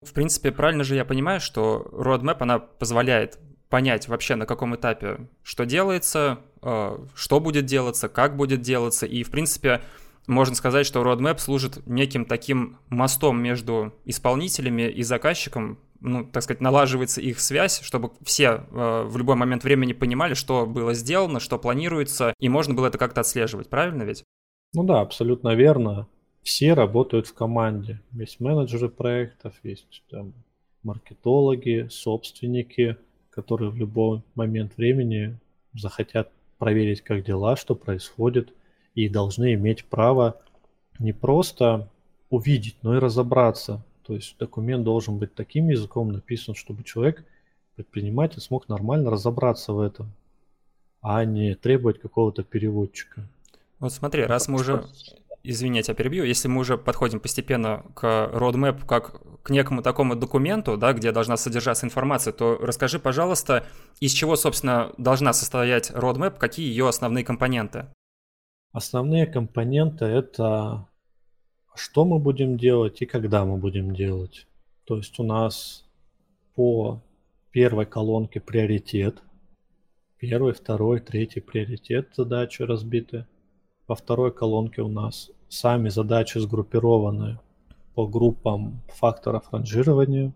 В 0.01 0.15
принципе, 0.15 0.53
правильно 0.53 0.85
же 0.85 0.95
я 0.95 1.05
понимаю, 1.05 1.41
что 1.41 1.87
roadmap, 1.93 2.39
она 2.39 2.59
позволяет 2.59 3.39
понять 3.71 4.09
вообще 4.09 4.35
на 4.35 4.45
каком 4.45 4.75
этапе 4.77 5.29
что 5.43 5.65
делается, 5.65 6.41
э, 6.61 6.99
что 7.15 7.41
будет 7.41 7.65
делаться, 7.65 8.09
как 8.09 8.37
будет 8.37 8.61
делаться. 8.61 9.07
И, 9.07 9.23
в 9.23 9.31
принципе, 9.31 9.81
можно 10.27 10.55
сказать, 10.55 10.85
что 10.85 11.03
Roadmap 11.03 11.39
служит 11.39 11.87
неким 11.87 12.25
таким 12.27 12.79
мостом 12.89 13.41
между 13.41 13.95
исполнителями 14.05 14.91
и 14.91 15.03
заказчиком, 15.03 15.79
ну, 16.01 16.25
так 16.25 16.43
сказать, 16.43 16.61
налаживается 16.61 17.21
их 17.21 17.41
связь, 17.41 17.81
чтобы 17.81 18.11
все 18.25 18.65
э, 18.71 19.05
в 19.07 19.17
любой 19.17 19.37
момент 19.37 19.63
времени 19.65 19.93
понимали, 19.93 20.35
что 20.35 20.67
было 20.67 20.93
сделано, 20.93 21.41
что 21.41 21.59
планируется, 21.59 22.35
и 22.39 22.49
можно 22.49 22.75
было 22.75 22.89
это 22.89 22.99
как-то 22.99 23.21
отслеживать, 23.21 23.71
правильно 23.71 24.03
ведь? 24.03 24.25
Ну 24.75 24.83
да, 24.83 25.01
абсолютно 25.01 25.55
верно. 25.55 26.09
Все 26.43 26.75
работают 26.75 27.27
в 27.27 27.35
команде. 27.35 28.01
Есть 28.13 28.41
менеджеры 28.41 28.89
проектов, 28.89 29.55
есть 29.63 30.03
там 30.11 30.33
маркетологи, 30.83 31.89
собственники– 31.91 32.97
которые 33.41 33.71
в 33.71 33.77
любой 33.77 34.23
момент 34.35 34.77
времени 34.77 35.37
захотят 35.75 36.31
проверить, 36.59 37.01
как 37.01 37.25
дела, 37.25 37.57
что 37.57 37.75
происходит, 37.75 38.53
и 38.95 39.09
должны 39.09 39.55
иметь 39.55 39.87
право 39.87 40.41
не 40.99 41.13
просто 41.13 41.89
увидеть, 42.29 42.77
но 42.83 42.97
и 42.97 42.99
разобраться. 42.99 43.83
То 44.07 44.15
есть 44.15 44.37
документ 44.39 44.85
должен 44.85 45.17
быть 45.19 45.35
таким 45.35 45.71
языком 45.71 46.13
написан, 46.13 46.55
чтобы 46.55 46.83
человек, 46.83 47.25
предприниматель, 47.77 48.41
смог 48.41 48.69
нормально 48.69 49.11
разобраться 49.11 49.73
в 49.73 49.81
этом, 49.81 50.13
а 51.01 51.25
не 51.25 51.55
требовать 51.55 51.99
какого-то 51.99 52.43
переводчика. 52.43 53.23
Вот 53.79 53.93
смотри, 53.93 54.25
раз 54.25 54.49
мы 54.49 54.61
уже 54.61 54.85
извини, 55.43 55.83
я 55.87 55.95
перебью, 55.95 56.25
если 56.25 56.49
мы 56.49 56.61
уже 56.61 56.77
подходим 56.77 57.21
постепенно 57.21 57.85
к 57.95 58.31
roadmap 58.33 58.87
как 58.87 59.23
к 59.43 59.51
некому 59.51 59.83
такому 59.83 60.17
документу, 60.17 60.77
да, 60.77 60.93
где 60.93 61.13
должна 61.13 61.37
содержаться 61.37 61.87
информация, 61.87 62.33
то 62.33 62.59
расскажи, 62.61 62.99
пожалуйста, 62.99 63.65
из 64.01 64.13
чего, 64.13 64.37
собственно, 64.37 64.93
должна 64.99 65.33
состоять 65.33 65.91
roadmap, 65.91 66.39
какие 66.39 66.69
ее 66.69 66.89
основные 66.89 67.25
компоненты? 67.25 67.87
Основные 68.73 69.27
компоненты– 69.27 70.05
это 70.07 70.87
что 71.75 72.05
мы 72.05 72.19
будем 72.19 72.59
делать 72.59 73.01
и 73.01 73.07
когда 73.07 73.45
мы 73.45 73.57
будем 73.57 73.95
делать. 73.95 74.47
То 74.85 74.97
есть 74.97 75.19
у 75.19 75.23
нас 75.23 75.87
по 76.55 77.01
первой 77.53 77.87
колонке 77.87 78.41
приоритет, 78.41 79.23
первый, 80.19 80.53
второй, 80.53 81.01
третий 81.01 81.41
приоритет 81.41 82.11
задачи 82.15 82.63
разбиты– 82.63 83.27
во 83.91 83.97
второй 83.97 84.33
колонке 84.33 84.83
у 84.83 84.89
нас 84.89 85.33
сами 85.49 85.89
задачи 85.89 86.39
сгруппированы 86.39 87.41
по 87.97 88.07
группам 88.07 88.81
факторов 88.87 89.49
ранжирования. 89.51 90.33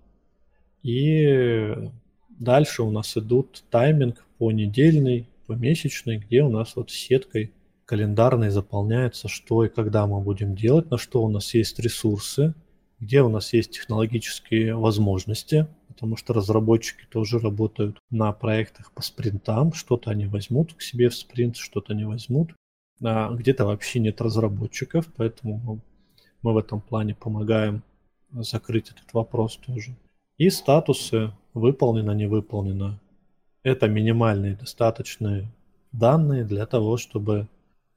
И 0.82 1.72
дальше 2.30 2.82
у 2.82 2.90
нас 2.90 3.16
идут 3.16 3.62
тайминг 3.70 4.26
по 4.38 4.50
недельный, 4.50 5.28
по 5.46 5.52
месячный, 5.52 6.18
где 6.18 6.42
у 6.42 6.50
нас 6.50 6.74
вот 6.74 6.90
сеткой 6.90 7.52
календарной 7.84 8.50
заполняется, 8.50 9.28
что 9.28 9.64
и 9.64 9.68
когда 9.68 10.08
мы 10.08 10.20
будем 10.20 10.56
делать, 10.56 10.90
на 10.90 10.98
что 10.98 11.22
у 11.22 11.28
нас 11.28 11.54
есть 11.54 11.78
ресурсы, 11.78 12.54
где 12.98 13.22
у 13.22 13.28
нас 13.28 13.52
есть 13.52 13.70
технологические 13.70 14.74
возможности, 14.74 15.68
потому 15.86 16.16
что 16.16 16.32
разработчики 16.32 17.06
тоже 17.08 17.38
работают 17.38 17.98
на 18.10 18.32
проектах 18.32 18.90
по 18.90 19.00
спринтам, 19.00 19.72
что-то 19.74 20.10
они 20.10 20.26
возьмут 20.26 20.74
к 20.74 20.82
себе 20.82 21.08
в 21.08 21.14
спринт, 21.14 21.56
что-то 21.56 21.94
не 21.94 22.04
возьмут. 22.04 22.52
А, 23.04 23.30
где-то 23.34 23.66
вообще 23.66 24.00
нет 24.00 24.20
разработчиков, 24.20 25.06
поэтому 25.16 25.80
мы 26.42 26.52
в 26.52 26.56
этом 26.56 26.80
плане 26.80 27.14
помогаем 27.14 27.82
закрыть 28.32 28.90
этот 28.90 29.12
вопрос 29.12 29.56
тоже. 29.56 29.94
И 30.38 30.50
статусы 30.50 31.32
выполнено, 31.52 32.12
не 32.12 32.26
выполнено. 32.26 33.00
Это 33.62 33.88
минимальные 33.88 34.56
достаточные 34.56 35.50
данные 35.92 36.44
для 36.44 36.66
того, 36.66 36.96
чтобы 36.96 37.48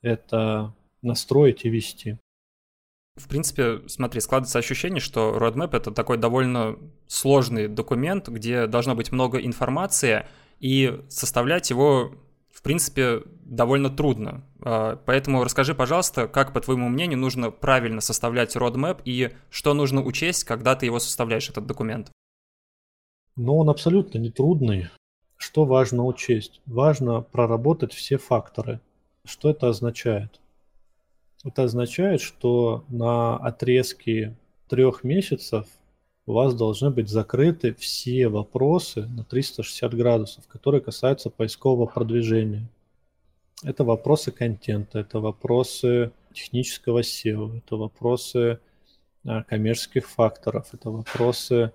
это 0.02 0.74
настроить 1.02 1.66
и 1.66 1.70
вести. 1.70 2.18
В 3.16 3.28
принципе, 3.28 3.82
смотри, 3.88 4.22
складывается 4.22 4.60
ощущение, 4.60 5.00
что 5.00 5.36
roadmap— 5.38 5.70
это 5.76 5.92
такой 5.92 6.18
довольно 6.18 6.78
сложный 7.08 7.68
документ, 7.68 8.28
где 8.28 8.68
должно 8.68 8.94
быть 8.94 9.12
много 9.12 9.40
информации, 9.40 10.28
и 10.60 11.02
составлять 11.10 11.70
его 11.72 12.14
в 12.58 12.64
принципе, 12.64 13.22
довольно 13.46 13.92
трудно. 13.92 14.44
А, 14.64 14.96
поэтому 15.06 15.44
расскажи, 15.44 15.76
пожалуйста, 15.76 16.28
как, 16.28 16.54
по 16.54 16.60
твоему 16.60 16.90
мнению, 16.90 17.20
нужно 17.20 17.52
правильно 17.52 18.02
составлять 18.02 18.56
roadmap 18.56 19.02
и 19.06 19.32
что 19.52 19.76
нужно 19.76 20.02
учесть, 20.04 20.44
когда 20.44 20.76
ты 20.76 20.88
его 20.88 20.98
составляешь, 20.98 21.48
этот 21.52 21.68
документ? 21.68 22.12
Ну, 23.36 23.58
он 23.58 23.70
абсолютно 23.70 24.18
не 24.18 24.32
трудный. 24.32 24.90
что 25.36 25.66
важно 25.66 26.04
учесть? 26.04 26.62
Важно 26.66 27.22
проработать 27.22 27.94
все 27.94 28.18
факторы. 28.18 28.82
Что 29.24 29.52
это 29.52 29.70
означает? 29.70 30.40
Это 31.44 31.62
означает, 31.62 32.22
что 32.22 32.86
на 32.88 33.38
отрезке 33.38 34.36
трех 34.68 35.04
месяцев 35.04 35.68
у 36.28 36.34
вас 36.34 36.54
должны 36.54 36.90
быть 36.90 37.10
закрыты 37.10 37.74
все 37.74 38.28
вопросы 38.28 39.08
на 39.08 39.24
360 39.24 39.94
градусов, 39.96 40.46
которые 40.48 40.82
касаются 40.82 41.30
поискового 41.30 41.86
продвижения. 41.86 42.68
Это 43.64 43.86
вопросы 43.86 44.32
контента, 44.32 45.00
это 45.00 45.22
вопросы 45.22 46.12
технического 46.34 47.00
SEO, 47.00 47.58
это 47.58 47.78
вопросы 47.78 48.60
а, 49.26 49.44
коммерческих 49.44 50.08
факторов, 50.08 50.68
это 50.74 50.92
вопросы 50.92 51.72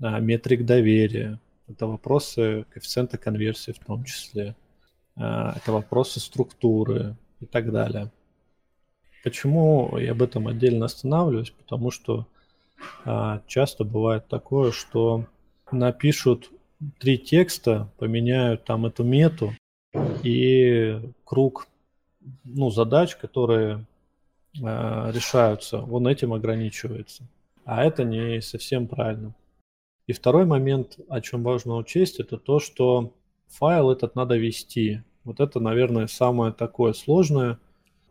а, 0.00 0.18
метрик 0.18 0.66
доверия, 0.66 1.40
это 1.68 1.86
вопросы 1.86 2.66
коэффициента 2.70 3.16
конверсии 3.16 3.70
в 3.70 3.78
том 3.78 4.04
числе, 4.04 4.56
а, 5.14 5.54
это 5.56 5.70
вопросы 5.70 6.18
структуры 6.18 7.16
и 7.38 7.46
так 7.46 7.70
далее. 7.70 8.10
Почему 9.22 9.96
я 9.98 10.10
об 10.10 10.20
этом 10.20 10.48
отдельно 10.48 10.86
останавливаюсь? 10.86 11.50
Потому 11.50 11.92
что 11.92 12.26
часто 13.46 13.84
бывает 13.84 14.28
такое, 14.28 14.72
что 14.72 15.26
напишут 15.70 16.50
три 16.98 17.18
текста, 17.18 17.88
поменяют 17.98 18.64
там 18.64 18.86
эту 18.86 19.04
мету, 19.04 19.52
и 20.22 21.00
круг 21.24 21.68
ну, 22.44 22.70
задач, 22.70 23.16
которые 23.16 23.84
э, 24.56 25.10
решаются, 25.12 25.80
он 25.80 26.06
этим 26.06 26.32
ограничивается. 26.32 27.24
А 27.64 27.84
это 27.84 28.04
не 28.04 28.40
совсем 28.40 28.86
правильно. 28.86 29.34
И 30.06 30.12
второй 30.12 30.44
момент, 30.44 30.98
о 31.08 31.20
чем 31.20 31.42
важно 31.42 31.76
учесть, 31.76 32.20
это 32.20 32.36
то, 32.36 32.60
что 32.60 33.12
файл 33.48 33.90
этот 33.90 34.14
надо 34.14 34.36
вести. 34.36 35.02
Вот 35.24 35.40
это, 35.40 35.60
наверное, 35.60 36.06
самое 36.06 36.52
такое 36.52 36.92
сложное, 36.92 37.58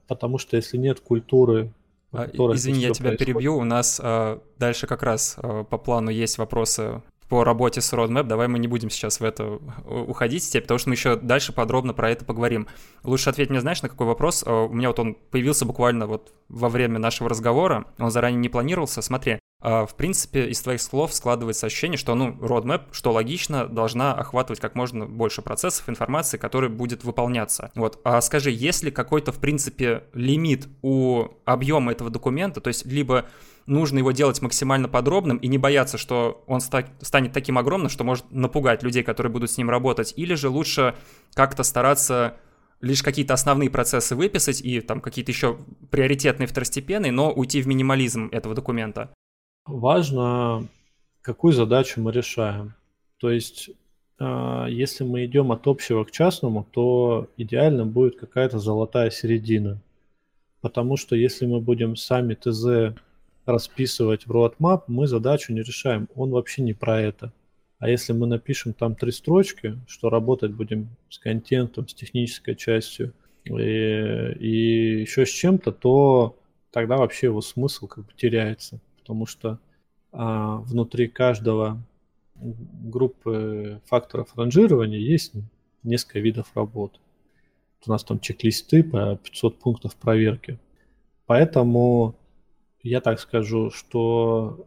потому 0.07 0.37
что 0.37 0.55
если 0.57 0.77
нет 0.77 0.99
культуры 0.99 1.65
а, 1.65 1.82
Извини, 2.13 2.79
я 2.79 2.91
тебя 2.91 3.09
происходит. 3.09 3.19
перебью. 3.19 3.57
У 3.57 3.63
нас 3.63 3.99
э, 4.03 4.39
дальше 4.57 4.87
как 4.87 5.03
раз 5.03 5.35
э, 5.41 5.65
по 5.69 5.77
плану 5.77 6.09
есть 6.09 6.37
вопросы 6.37 7.01
по 7.29 7.43
работе 7.43 7.81
с 7.81 7.91
Roadmap, 7.93 8.25
давай 8.25 8.47
мы 8.47 8.59
не 8.59 8.67
будем 8.67 8.91
сейчас 8.91 9.19
в 9.19 9.23
это 9.23 9.59
уходить, 9.87 10.47
потому 10.53 10.77
что 10.77 10.89
мы 10.89 10.95
еще 10.95 11.15
дальше 11.15 11.51
подробно 11.51 11.93
про 11.93 12.11
это 12.11 12.25
поговорим. 12.25 12.67
Лучше 13.03 13.29
ответь 13.29 13.49
мне, 13.49 13.59
знаешь, 13.59 13.81
на 13.81 13.89
какой 13.89 14.05
вопрос? 14.05 14.43
Э, 14.45 14.51
у 14.51 14.73
меня 14.73 14.89
вот 14.89 14.99
он 14.99 15.15
появился 15.31 15.65
буквально 15.65 16.05
вот 16.05 16.31
во 16.49 16.69
время 16.69 16.99
нашего 16.99 17.29
разговора, 17.29 17.85
он 17.97 18.11
заранее 18.11 18.39
не 18.39 18.49
планировался. 18.49 19.01
Смотри, 19.01 19.39
в 19.63 19.95
принципе, 19.95 20.49
из 20.49 20.61
твоих 20.61 20.81
слов 20.81 21.13
складывается 21.13 21.67
ощущение, 21.67 21.97
что, 21.97 22.13
ну, 22.15 22.31
roadmap, 22.31 22.87
что 22.91 23.13
логично, 23.13 23.65
должна 23.65 24.13
охватывать 24.13 24.59
как 24.59 24.75
можно 24.75 25.05
больше 25.05 25.41
процессов, 25.41 25.87
информации, 25.87 26.37
которые 26.37 26.69
будет 26.69 27.05
выполняться. 27.05 27.71
Вот. 27.73 27.99
А 28.03 28.19
скажи, 28.19 28.51
есть 28.51 28.83
ли 28.83 28.91
какой-то, 28.91 29.31
в 29.31 29.39
принципе, 29.39 30.03
лимит 30.13 30.67
у 30.81 31.27
объема 31.45 31.93
этого 31.93 32.09
документа? 32.09 32.59
То 32.59 32.67
есть, 32.67 32.85
либо 32.85 33.25
нужно 33.65 33.99
его 33.99 34.11
делать 34.11 34.41
максимально 34.41 34.89
подробным 34.89 35.37
и 35.37 35.47
не 35.47 35.57
бояться, 35.57 35.97
что 35.97 36.43
он 36.47 36.59
станет 36.59 37.31
таким 37.31 37.57
огромным, 37.57 37.89
что 37.89 38.03
может 38.03 38.29
напугать 38.31 38.83
людей, 38.83 39.03
которые 39.03 39.31
будут 39.31 39.49
с 39.49 39.57
ним 39.57 39.69
работать, 39.69 40.13
или 40.17 40.33
же 40.35 40.49
лучше 40.49 40.95
как-то 41.33 41.63
стараться 41.63 42.35
лишь 42.81 43.01
какие-то 43.01 43.33
основные 43.33 43.69
процессы 43.69 44.13
выписать 44.13 44.59
и 44.59 44.81
там 44.81 44.99
какие-то 44.99 45.31
еще 45.31 45.57
приоритетные 45.89 46.47
второстепенные, 46.47 47.13
но 47.13 47.31
уйти 47.31 47.61
в 47.61 47.67
минимализм 47.67 48.27
этого 48.33 48.55
документа? 48.55 49.13
Важно, 49.65 50.67
какую 51.21 51.53
задачу 51.53 52.01
мы 52.01 52.11
решаем. 52.11 52.73
То 53.17 53.31
есть, 53.31 53.69
а, 54.19 54.67
если 54.67 55.05
мы 55.05 55.25
идем 55.25 55.51
от 55.53 55.67
общего 55.67 56.03
к 56.03 56.11
частному, 56.11 56.67
то 56.69 57.29
идеально 57.37 57.85
будет 57.85 58.19
какая-то 58.19 58.59
золотая 58.59 59.09
середина. 59.09 59.79
Потому 60.59 60.97
что 60.97 61.15
если 61.15 61.45
мы 61.45 61.61
будем 61.61 61.95
сами 61.95 62.35
ТЗ 62.35 62.97
расписывать 63.45 64.27
в 64.27 64.31
roadmap, 64.31 64.83
мы 64.87 65.07
задачу 65.07 65.53
не 65.53 65.61
решаем. 65.61 66.09
Он 66.15 66.31
вообще 66.31 66.61
не 66.61 66.73
про 66.73 67.01
это. 67.01 67.31
А 67.79 67.89
если 67.89 68.13
мы 68.13 68.27
напишем 68.27 68.73
там 68.73 68.95
три 68.95 69.11
строчки, 69.11 69.77
что 69.87 70.09
работать 70.09 70.51
будем 70.51 70.89
с 71.09 71.19
контентом, 71.19 71.87
с 71.87 71.93
технической 71.93 72.55
частью 72.55 73.13
и, 73.45 73.51
и 73.51 75.01
еще 75.01 75.25
с 75.25 75.29
чем-то, 75.29 75.71
то 75.73 76.37
тогда 76.71 76.97
вообще 76.97 77.27
его 77.27 77.41
смысл 77.41 77.87
как 77.87 78.05
бы 78.05 78.11
теряется. 78.15 78.79
Потому 79.03 79.25
что 79.25 79.59
а, 80.11 80.57
внутри 80.57 81.07
каждого 81.07 81.81
группы 82.35 83.79
факторов 83.85 84.35
ранжирования 84.35 84.97
есть 84.97 85.33
несколько 85.83 86.19
видов 86.19 86.51
работ. 86.55 86.99
У 87.85 87.91
нас 87.91 88.03
там 88.03 88.19
чек-листы 88.19 88.83
по 88.83 89.17
500 89.17 89.59
пунктов 89.59 89.95
проверки. 89.95 90.57
Поэтому 91.25 92.15
я 92.81 93.01
так 93.01 93.19
скажу, 93.19 93.69
что 93.69 94.65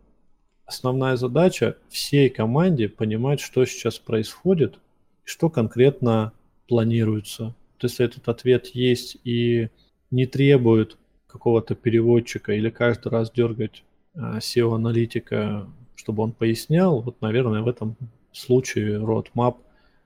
основная 0.67 1.17
задача 1.17 1.77
всей 1.89 2.29
команде 2.29 2.89
понимать, 2.89 3.41
что 3.41 3.65
сейчас 3.65 3.99
происходит 3.99 4.79
что 5.27 5.51
конкретно 5.51 6.33
планируется. 6.69 7.55
То 7.79 7.89
есть 7.89 8.01
этот 8.01 8.29
ответ 8.29 8.69
есть 8.69 9.19
и 9.25 9.69
не 10.11 10.25
требует 10.25 10.97
какого-то 11.27 11.75
переводчика 11.75 12.53
или 12.53 12.71
каждый 12.71 13.09
раз 13.09 13.31
дергать 13.31 13.83
SEO-аналитика, 14.17 15.69
чтобы 15.95 16.23
он 16.23 16.33
пояснял, 16.33 17.01
вот, 17.01 17.21
наверное, 17.21 17.63
в 17.63 17.69
этом 17.69 17.97
случае 18.33 18.99
roadmap 19.01 19.57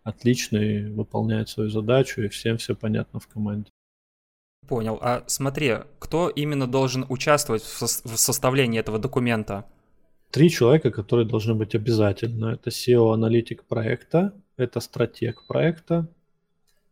отличный, 0.03 0.91
выполняет 0.91 1.49
свою 1.49 1.71
задачу, 1.71 2.23
и 2.23 2.29
всем 2.29 2.57
все 2.57 2.75
понятно 2.75 3.21
в 3.21 3.27
команде. 3.27 3.71
Понял. 4.67 4.99
А 5.01 5.25
смотри, 5.27 5.75
кто 5.99 6.29
именно 6.29 6.67
должен 6.67 7.05
участвовать 7.09 7.63
в, 7.63 7.87
со- 7.87 8.09
в 8.09 8.17
составлении 8.17 8.79
этого 8.79 8.99
документа? 8.99 9.67
Три 10.31 10.49
человека, 10.49 10.91
которые 10.91 11.27
должны 11.27 11.55
быть 11.55 11.75
обязательно. 11.75 12.53
Это 12.53 12.71
SEO-аналитик 12.71 13.65
проекта, 13.65 14.33
это 14.57 14.81
стратег 14.81 15.45
проекта. 15.47 16.07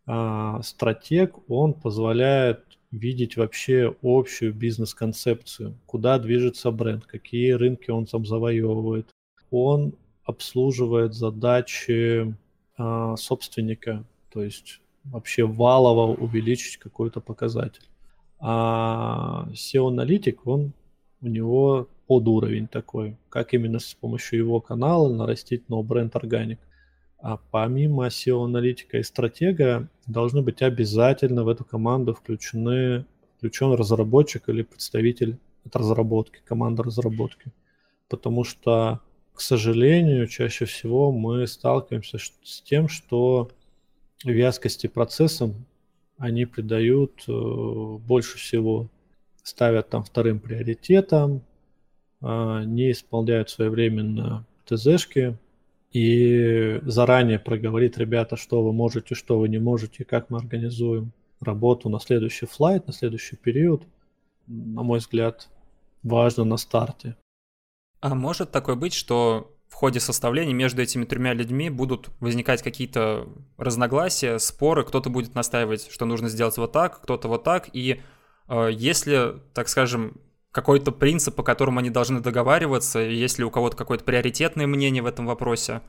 А 0.06 0.60
стратег, 0.62 1.36
он 1.48 1.74
позволяет 1.74 2.77
видеть 2.90 3.36
вообще 3.36 3.94
общую 4.02 4.54
бизнес-концепцию, 4.54 5.78
куда 5.86 6.18
движется 6.18 6.70
бренд, 6.70 7.04
какие 7.04 7.52
рынки 7.52 7.90
он 7.90 8.06
там 8.06 8.24
завоевывает. 8.24 9.08
Он 9.50 9.94
обслуживает 10.24 11.14
задачи 11.14 12.34
а, 12.76 13.16
собственника, 13.16 14.04
то 14.30 14.42
есть 14.42 14.80
вообще 15.04 15.46
валово 15.46 16.14
увеличить 16.14 16.76
какой-то 16.76 17.20
показатель. 17.20 17.84
А 18.40 19.48
SEO-аналитик, 19.52 20.46
он 20.46 20.72
у 21.20 21.28
него 21.28 21.88
под 22.06 22.28
уровень 22.28 22.68
такой, 22.68 23.16
как 23.28 23.52
именно 23.54 23.78
с 23.78 23.94
помощью 23.94 24.38
его 24.38 24.60
канала 24.60 25.12
нарастить 25.12 25.68
новый 25.68 25.86
бренд 25.86 26.14
органик. 26.16 26.60
А 27.20 27.36
помимо 27.50 28.06
SEO-аналитика 28.06 28.98
и 28.98 29.02
стратега 29.02 29.88
должны 30.06 30.40
быть 30.40 30.62
обязательно 30.62 31.42
в 31.42 31.48
эту 31.48 31.64
команду 31.64 32.14
включены, 32.14 33.06
включен 33.36 33.72
разработчик 33.72 34.48
или 34.48 34.62
представитель 34.62 35.38
от 35.64 35.74
разработки, 35.74 36.40
команда 36.44 36.84
разработки. 36.84 37.52
Потому 38.08 38.44
что, 38.44 39.00
к 39.34 39.40
сожалению, 39.40 40.28
чаще 40.28 40.64
всего 40.64 41.10
мы 41.10 41.46
сталкиваемся 41.46 42.18
с 42.18 42.62
тем, 42.62 42.88
что 42.88 43.50
вязкости 44.24 44.86
процессам 44.86 45.66
они 46.18 46.46
придают 46.46 47.24
э, 47.28 47.32
больше 47.32 48.38
всего, 48.38 48.88
ставят 49.42 49.88
там 49.88 50.02
вторым 50.02 50.40
приоритетом, 50.40 51.42
э, 52.20 52.62
не 52.64 52.92
исполняют 52.92 53.50
своевременно 53.50 54.44
ТЗшки 54.66 55.36
и 55.92 56.80
заранее 56.82 57.38
проговорить, 57.38 57.96
ребята, 57.96 58.36
что 58.36 58.62
вы 58.62 58.72
можете, 58.72 59.14
что 59.14 59.38
вы 59.38 59.48
не 59.48 59.58
можете, 59.58 60.04
как 60.04 60.30
мы 60.30 60.38
организуем 60.38 61.12
работу 61.40 61.88
на 61.88 61.98
следующий 62.00 62.46
флайт, 62.46 62.86
на 62.86 62.92
следующий 62.92 63.36
период, 63.36 63.82
на 64.46 64.82
мой 64.82 64.98
взгляд, 64.98 65.48
важно 66.02 66.44
на 66.44 66.56
старте. 66.56 67.16
А 68.00 68.14
может 68.14 68.50
такое 68.50 68.76
быть, 68.76 68.94
что 68.94 69.54
в 69.68 69.74
ходе 69.74 70.00
составления 70.00 70.54
между 70.54 70.82
этими 70.82 71.04
тремя 71.04 71.34
людьми 71.34 71.70
будут 71.70 72.10
возникать 72.20 72.62
какие-то 72.62 73.28
разногласия, 73.56 74.38
споры, 74.38 74.84
кто-то 74.84 75.10
будет 75.10 75.34
настаивать, 75.34 75.90
что 75.90 76.04
нужно 76.06 76.28
сделать 76.28 76.56
вот 76.56 76.72
так, 76.72 77.00
кто-то 77.02 77.28
вот 77.28 77.44
так, 77.44 77.68
и 77.72 78.00
э, 78.48 78.68
если, 78.72 79.40
так 79.54 79.68
скажем, 79.68 80.20
какой-то 80.60 80.90
принцип, 80.90 81.36
по 81.36 81.44
которому 81.44 81.78
они 81.78 81.90
должны 81.90 82.20
договариваться, 82.20 82.98
если 82.98 83.44
у 83.44 83.50
кого-то 83.50 83.76
какое-то 83.76 84.02
приоритетное 84.02 84.66
мнение 84.66 85.02
в 85.02 85.06
этом 85.06 85.26
вопросе? 85.26 85.82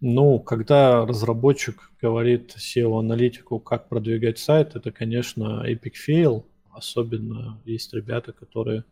Ну, 0.00 0.38
когда 0.38 1.04
разработчик 1.04 1.90
говорит 2.00 2.54
SEO-аналитику, 2.56 3.58
как 3.58 3.88
продвигать 3.88 4.38
сайт, 4.38 4.74
это, 4.74 4.90
конечно, 4.90 5.64
epic 5.68 5.92
fail. 6.08 6.44
Особенно 6.70 7.60
есть 7.66 7.92
ребята, 7.92 8.32
которые, 8.32 8.84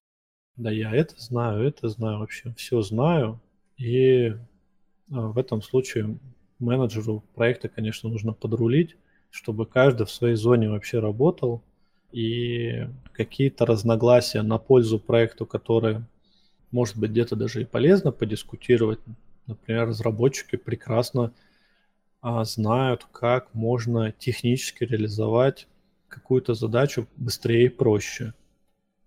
да 0.56 0.70
я 0.70 0.94
это 0.94 1.14
знаю, 1.18 1.66
это 1.66 1.88
знаю, 1.88 2.18
вообще 2.18 2.52
все 2.58 2.82
знаю, 2.82 3.40
и 3.78 4.34
а, 5.10 5.28
в 5.28 5.38
этом 5.38 5.62
случае 5.62 6.18
менеджеру 6.58 7.24
проекта, 7.34 7.68
конечно, 7.68 8.10
нужно 8.10 8.32
подрулить, 8.32 8.96
чтобы 9.30 9.64
каждый 9.64 10.06
в 10.06 10.10
своей 10.10 10.34
зоне 10.34 10.68
вообще 10.68 10.98
работал, 10.98 11.62
и 12.16 12.88
какие-то 13.12 13.66
разногласия 13.66 14.40
на 14.40 14.57
пользу 14.57 14.98
проекту, 14.98 15.44
которые, 15.44 16.02
может 16.70 16.96
быть, 16.96 17.11
где-то 17.11 17.37
даже 17.37 17.61
и 17.61 17.66
полезно 17.66 18.11
подискутировать. 18.11 19.00
Например, 19.46 19.87
разработчики 19.87 20.57
прекрасно 20.57 21.35
а, 22.22 22.42
знают, 22.44 23.07
как 23.12 23.52
можно 23.52 24.12
технически 24.12 24.85
реализовать 24.85 25.68
какую-то 26.09 26.55
задачу 26.55 27.07
быстрее 27.18 27.66
и 27.66 27.68
проще. 27.68 28.33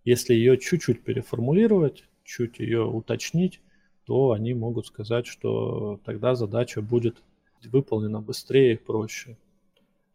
Если 0.05 0.35
ее 0.35 0.59
чуть-чуть 0.59 1.01
переформулировать, 1.01 2.03
чуть 2.23 2.59
ее 2.59 2.85
уточнить, 2.85 3.59
то 4.05 4.33
они 4.33 4.53
могут 4.53 4.85
сказать, 4.85 5.25
что 5.25 5.99
тогда 6.05 6.35
задача 6.35 6.83
будет 6.83 7.17
выполнена 7.63 8.21
быстрее 8.21 8.73
и 8.73 8.77
проще. 8.77 9.35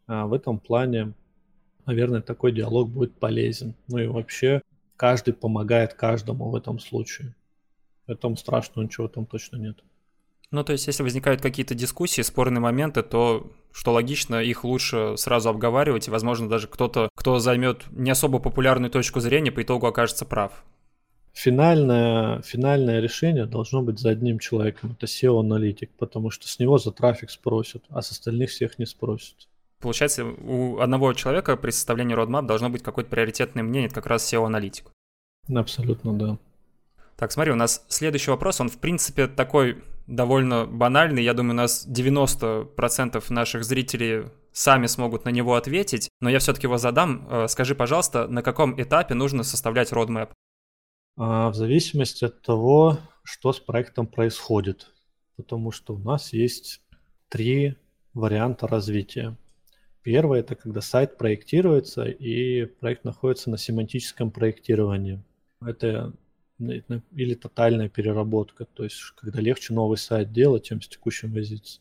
А 0.07 0.27
в 0.27 0.33
этом 0.33 0.59
плане, 0.59 1.13
наверное, 1.85 2.21
такой 2.21 2.51
диалог 2.51 2.89
будет 2.89 3.13
полезен. 3.19 3.75
Ну 3.87 3.99
и 3.99 4.07
вообще, 4.07 4.61
каждый 4.97 5.33
помогает 5.33 5.93
каждому 5.93 6.49
в 6.49 6.55
этом 6.55 6.79
случае. 6.79 7.35
Поэтому 8.05 8.37
страшного 8.37 8.85
ничего 8.85 9.07
там 9.07 9.25
точно 9.25 9.57
нет. 9.57 9.77
Ну, 10.51 10.63
то 10.63 10.73
есть, 10.73 10.87
если 10.87 11.03
возникают 11.03 11.41
какие-то 11.41 11.73
дискуссии, 11.75 12.21
спорные 12.21 12.61
моменты, 12.61 13.01
то, 13.01 13.51
что 13.73 13.91
логично, 13.91 14.41
их 14.41 14.63
лучше 14.63 15.15
сразу 15.17 15.49
обговаривать, 15.49 16.07
и, 16.07 16.11
возможно, 16.11 16.47
даже 16.47 16.67
кто-то, 16.67 17.09
кто 17.15 17.39
займет 17.39 17.85
не 17.91 18.11
особо 18.11 18.39
популярную 18.39 18.91
точку 18.91 19.19
зрения, 19.19 19.51
по 19.51 19.63
итогу 19.63 19.87
окажется 19.87 20.23
прав. 20.25 20.63
Финальное, 21.33 22.41
финальное 22.43 23.01
решение 23.01 23.45
должно 23.45 23.81
быть 23.81 23.99
за 23.99 24.11
одним 24.11 24.39
человеком, 24.39 24.95
это 24.97 25.05
SEO-аналитик, 25.05 25.91
потому 25.97 26.29
что 26.29 26.47
с 26.47 26.59
него 26.59 26.77
за 26.77 26.91
трафик 26.91 27.29
спросят, 27.31 27.83
а 27.89 28.01
с 28.01 28.11
остальных 28.11 28.51
всех 28.51 28.79
не 28.79 28.85
спросят. 28.85 29.49
Получается, 29.81 30.25
у 30.25 30.79
одного 30.79 31.13
человека 31.13 31.57
при 31.57 31.71
составлении 31.71 32.15
roadmap 32.15 32.45
должно 32.45 32.69
быть 32.69 32.83
какое-то 32.83 33.09
приоритетное 33.09 33.63
мнение, 33.63 33.87
это 33.87 33.95
как 33.95 34.07
раз 34.07 34.31
SEO-аналитик. 34.31 34.91
Абсолютно, 35.53 36.13
да. 36.13 36.37
Так, 37.17 37.31
смотри, 37.31 37.51
у 37.51 37.55
нас 37.55 37.85
следующий 37.87 38.31
вопрос, 38.31 38.59
он, 38.59 38.69
в 38.69 38.77
принципе, 38.77 39.27
такой 39.27 39.83
довольно 40.07 40.65
банальный. 40.65 41.23
Я 41.23 41.33
думаю, 41.33 41.53
у 41.53 41.57
нас 41.57 41.87
90% 41.87 43.23
наших 43.29 43.63
зрителей 43.63 44.25
сами 44.51 44.87
смогут 44.87 45.25
на 45.25 45.29
него 45.29 45.55
ответить, 45.55 46.09
но 46.21 46.29
я 46.29 46.39
все-таки 46.39 46.67
его 46.67 46.77
задам. 46.77 47.27
Э, 47.29 47.47
скажи, 47.47 47.75
пожалуйста, 47.75 48.27
на 48.27 48.41
каком 48.41 48.79
этапе 48.81 49.13
нужно 49.13 49.43
составлять 49.43 49.91
roadmap? 49.91 50.31
А, 51.17 51.49
в 51.49 51.55
зависимости 51.55 52.25
от 52.25 52.41
того, 52.41 52.99
что 53.23 53.53
с 53.53 53.59
проектом 53.59 54.07
происходит. 54.07 54.91
Потому 55.37 55.71
что 55.71 55.95
у 55.95 55.97
нас 55.97 56.33
есть 56.33 56.81
три 57.29 57.75
варианта 58.13 58.67
развития. 58.67 59.35
Первый– 60.05 60.39
это 60.41 60.53
когда 60.53 60.81
сайт 60.81 61.17
проектируется 61.17 62.03
и 62.03 62.65
проект 62.65 63.05
находится 63.05 63.49
на 63.49 63.57
семантическом 63.57 64.29
проектировании. 64.29 65.19
Это 65.59 66.13
или 66.59 67.33
тотальная 67.33 67.89
переработка, 67.89 68.65
то 68.65 68.83
есть 68.83 69.01
когда 69.15 69.41
легче 69.41 69.73
новый 69.73 69.97
сайт 69.97 70.31
делать, 70.31 70.63
чем 70.63 70.79
с 70.79 70.87
текущим 70.87 71.33
возиться. 71.33 71.79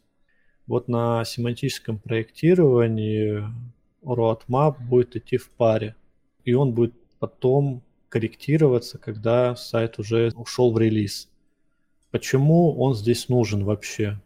Вот 0.66 0.88
на 0.88 1.22
семантическом 1.26 1.98
проектировании 1.98 3.44
roadmap 4.02 4.78
будет 4.80 5.16
идти 5.16 5.36
в 5.36 5.50
паре, 5.50 5.94
и 6.44 6.54
он 6.54 6.72
будет 6.72 6.94
потом 7.18 7.82
корректироваться, 8.08 8.96
когда 8.96 9.54
сайт 9.54 9.98
уже 9.98 10.32
ушел 10.34 10.72
в 10.72 10.78
релиз. 10.78 11.28
Почему 12.10 12.74
он 12.80 12.94
здесь 12.94 13.28
нужен 13.28 13.64
вообще? 13.64 14.18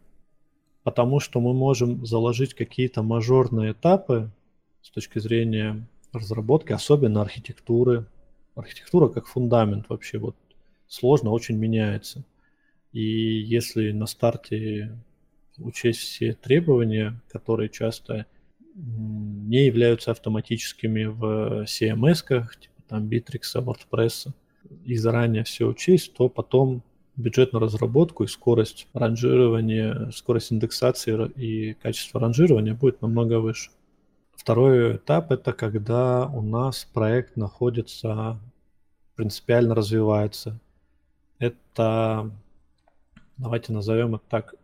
Потому 0.89 1.19
что 1.19 1.39
мы 1.39 1.53
можем 1.53 2.03
заложить 2.03 2.55
какие-то 2.55 3.03
мажорные 3.03 3.73
этапы 3.73 4.31
с 4.81 4.89
точки 4.89 5.19
зрения 5.19 5.87
разработки, 6.11 6.71
особенно 6.71 7.21
архитектуры, 7.21 8.07
архитектура 8.55 9.07
как 9.07 9.27
фундамент 9.27 9.87
вообще 9.87 10.17
вот 10.17 10.35
сложно 10.87 11.29
очень 11.29 11.57
меняется. 11.57 12.23
И 12.91 13.03
если 13.03 13.91
на 13.91 14.07
старте 14.07 14.97
учесть 15.59 15.99
все 15.99 16.33
требования, 16.33 17.21
которые 17.31 17.69
часто 17.69 18.25
не 18.73 19.67
являются 19.67 20.09
автоматическими 20.09 21.05
в 21.05 21.65
CMS-ках, 21.65 22.59
типа 22.59 22.81
там 22.87 23.07
Bittrex, 23.07 23.41
WordPress, 23.53 24.31
и 24.85 24.95
заранее 24.95 25.43
все 25.43 25.67
учесть, 25.67 26.15
то 26.15 26.29
потом 26.29 26.81
бюджет 27.19 27.53
на 27.53 27.59
разработку 27.59 28.23
и 28.23 28.27
скорость 28.27 28.87
ранжирования, 28.93 30.09
скорость 30.11 30.53
индексации 30.53 31.29
и 31.35 31.73
качество 31.73 32.19
ранжирования 32.19 32.73
будет 32.73 33.01
намного 33.01 33.39
выше. 33.39 33.71
Второй 34.35 34.95
этап– 34.95 35.31
это 35.33 35.51
когда 35.51 36.25
у 36.27 36.41
нас 36.41 36.87
проект 36.93 37.35
находится 37.35 38.39
принципиально 39.15 39.75
развивается. 39.75 40.59
Это, 41.39 42.31
давайте 43.37 43.73
назовем 43.73 44.15
это 44.15 44.23
так, 44.29 44.55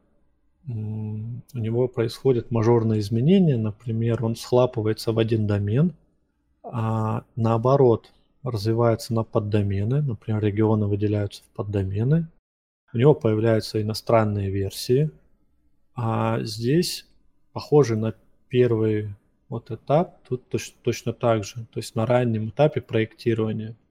у 0.68 1.58
него 1.60 1.90
происходят 1.90 2.52
мажорные 2.52 3.02
изменения, 3.02 3.58
например, 3.58 4.24
он 4.24 4.38
схлапывается 4.38 5.12
в 5.12 5.20
один 5.20 5.46
домен, 5.46 5.94
а 6.64 7.24
наоборот 7.36 8.12
развивается 8.44 9.14
на 9.14 9.24
поддомены, 9.24 10.02
например, 10.02 10.42
регионы 10.42 10.88
выделяются 10.88 11.44
в 11.44 11.56
поддомены, 11.56 12.28
у 12.96 12.98
него 12.98 13.14
появляются 13.14 13.80
иностранные 13.80 14.50
версии, 14.50 15.12
а 15.94 16.40
здесь, 16.42 17.06
похоже 17.54 17.96
на 17.96 18.16
первый 18.50 19.14
вот 19.50 19.70
этап, 19.70 20.24
тут 20.28 20.50
точно, 20.50 20.76
точно 20.82 21.14
так 21.14 21.44
же, 21.44 21.68
то 21.72 21.78
есть 21.80 21.94
на 21.94 22.08
раннем 22.08 22.50
этапе 22.50 22.82
проектирования– 22.82 23.76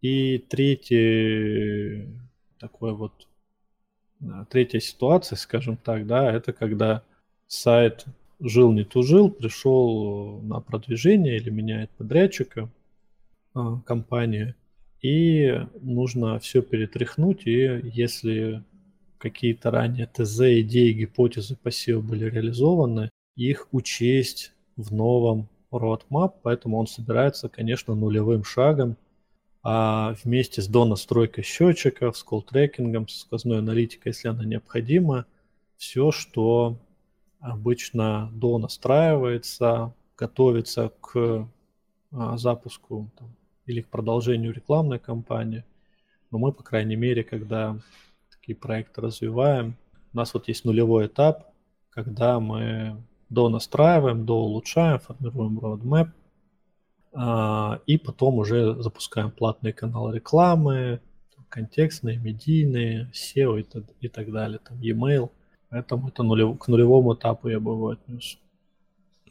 и 0.00 0.38
третий 0.38 2.08
такой 2.58 2.92
вот 2.92 3.26
третья 4.48 4.80
ситуация, 4.80 5.36
скажем 5.36 5.76
так, 5.76 6.06
да, 6.06 6.32
это 6.32 6.52
когда 6.52 7.02
сайт 7.46 8.04
жил 8.40 8.72
не 8.72 8.84
тужил, 8.84 9.30
пришел 9.30 10.40
на 10.42 10.60
продвижение 10.60 11.36
или 11.36 11.50
меняет 11.50 11.90
подрядчика 11.90 12.68
а, 13.54 13.80
компания, 13.80 14.54
и 15.02 15.60
нужно 15.80 16.38
все 16.38 16.62
перетряхнуть, 16.62 17.46
и 17.46 17.80
если 17.84 18.64
какие-то 19.18 19.70
ранее 19.70 20.06
ТЗ, 20.06 20.40
идеи, 20.60 20.92
гипотезы 20.92 21.56
по 21.56 21.68
SEO 21.68 22.00
были 22.00 22.24
реализованы, 22.24 23.10
их 23.36 23.68
учесть 23.72 24.52
в 24.76 24.92
новом 24.92 25.48
roadmap, 25.72 26.34
поэтому 26.42 26.78
он 26.78 26.86
собирается, 26.86 27.48
конечно, 27.48 27.94
нулевым 27.94 28.44
шагом 28.44 28.96
а 29.62 30.14
вместе 30.22 30.62
с 30.62 30.68
донастройкой 30.68 31.44
счетчиков, 31.44 32.16
с 32.16 32.24
колл-трекингом, 32.24 33.08
с 33.08 33.20
сквозной 33.20 33.58
аналитикой, 33.58 34.12
если 34.12 34.28
она 34.28 34.44
необходима, 34.44 35.26
все, 35.76 36.10
что 36.10 36.78
обычно 37.40 38.30
донастраивается, 38.32 39.94
готовится 40.16 40.92
к 41.00 41.48
а, 42.12 42.38
запуску 42.38 43.10
там, 43.18 43.34
или 43.68 43.82
к 43.82 43.88
продолжению 43.88 44.52
рекламной 44.52 44.98
кампании. 44.98 45.64
Но 46.30 46.38
мы, 46.38 46.52
по 46.52 46.62
крайней 46.62 46.96
мере, 46.96 47.22
когда 47.22 47.78
такие 48.30 48.56
проекты 48.56 49.00
развиваем, 49.00 49.76
у 50.12 50.16
нас 50.16 50.34
вот 50.34 50.48
есть 50.48 50.64
нулевой 50.64 51.06
этап, 51.06 51.52
когда 51.90 52.40
мы 52.40 52.96
донастраиваем, 53.28 54.24
доулучшаем, 54.24 54.98
формируем 54.98 55.58
roadmap, 55.58 56.08
а, 57.12 57.80
и 57.86 57.98
потом 57.98 58.38
уже 58.38 58.74
запускаем 58.82 59.30
платные 59.30 59.72
каналы 59.72 60.14
рекламы, 60.14 61.00
контекстные, 61.48 62.18
медийные, 62.18 63.10
SEO 63.12 63.60
и, 63.60 63.66
и 64.00 64.08
так 64.08 64.30
далее, 64.30 64.58
там 64.58 64.80
e-mail. 64.80 65.30
Поэтому 65.70 66.08
это 66.08 66.22
нулев, 66.22 66.58
к 66.58 66.68
нулевому 66.68 67.14
этапу 67.14 67.48
я 67.48 67.60
бы 67.60 67.72
его 67.72 67.88
отнес. 67.88 68.38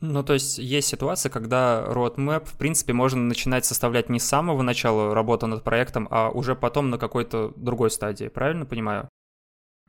Ну, 0.01 0.23
то 0.23 0.33
есть 0.33 0.57
есть 0.57 0.87
ситуация, 0.87 1.29
когда 1.29 1.83
roadmap, 1.87 2.45
в 2.45 2.57
принципе, 2.57 2.93
можно 2.93 3.21
начинать 3.21 3.65
составлять 3.65 4.09
не 4.09 4.19
с 4.19 4.25
самого 4.25 4.61
начала 4.61 5.13
работы 5.13 5.47
над 5.47 5.63
проектом, 5.63 6.07
а 6.11 6.29
уже 6.29 6.55
потом 6.55 6.89
на 6.89 6.97
какой-то 6.97 7.53
другой 7.55 7.89
стадии, 7.91 8.27
правильно 8.27 8.65
понимаю? 8.65 9.09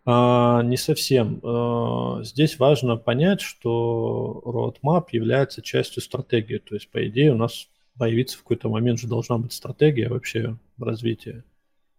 А, 0.05 0.63
не 0.63 0.77
совсем. 0.77 1.41
А, 1.43 2.23
здесь 2.23 2.59
важно 2.59 2.97
понять, 2.97 3.41
что 3.43 4.43
roadmap 4.45 5.09
является 5.13 5.61
частью 5.61 6.03
стратегии. 6.03 6.59
То 6.59 6.75
есть, 6.75 6.91
по 6.91 7.07
идее, 7.07 7.33
у 7.33 7.37
нас 7.37 7.69
появиться 7.99 8.39
в 8.39 8.43
какой-то 8.43 8.71
момент 8.71 9.01
же 9.01 9.09
должна 9.09 9.37
быть 9.39 9.53
стратегия 9.53 10.09
вообще 10.09 10.57
развития. 10.79 11.45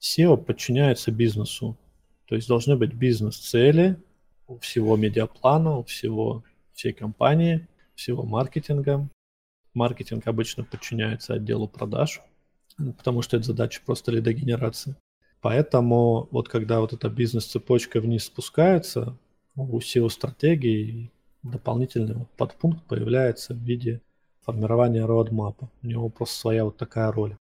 SEO 0.01 0.37
подчиняется 0.37 1.11
бизнесу. 1.11 1.77
То 2.25 2.35
есть 2.35 2.47
должны 2.47 2.77
быть 2.77 2.93
бизнес-цели 2.93 3.97
у 4.47 4.57
всего 4.57 4.95
медиаплана, 4.95 5.77
у 5.77 5.83
всего 5.83 6.43
всей 6.73 6.93
компании, 6.93 7.67
всего 7.99 8.23
маркетинга. 8.23 9.07
Маркетинг 9.73 10.25
обычно 10.27 10.63
подчиняется 10.63 11.35
отделу 11.35 11.67
продаж, 11.67 12.21
потому 12.97 13.21
что 13.21 13.37
это 13.37 13.45
задача 13.45 13.81
просто 13.85 14.11
лидогенерации. 14.11 14.95
Поэтому 15.41 16.27
вот 16.31 16.49
когда 16.49 16.79
вот 16.79 16.93
эта 16.93 17.09
бизнес-цепочка 17.09 18.01
вниз 18.01 18.25
спускается, 18.25 19.17
у 19.55 19.79
SEO-стратегии 19.79 21.11
дополнительный 21.43 22.25
подпункт 22.37 22.83
появляется 22.85 23.53
в 23.53 23.57
виде 23.57 24.01
формирования 24.45 25.05
роадмапа. 25.05 25.69
У 25.83 25.87
него 25.87 26.09
просто 26.09 26.39
своя 26.39 26.65
вот 26.65 26.77
такая 26.77 27.11
роль. 27.11 27.35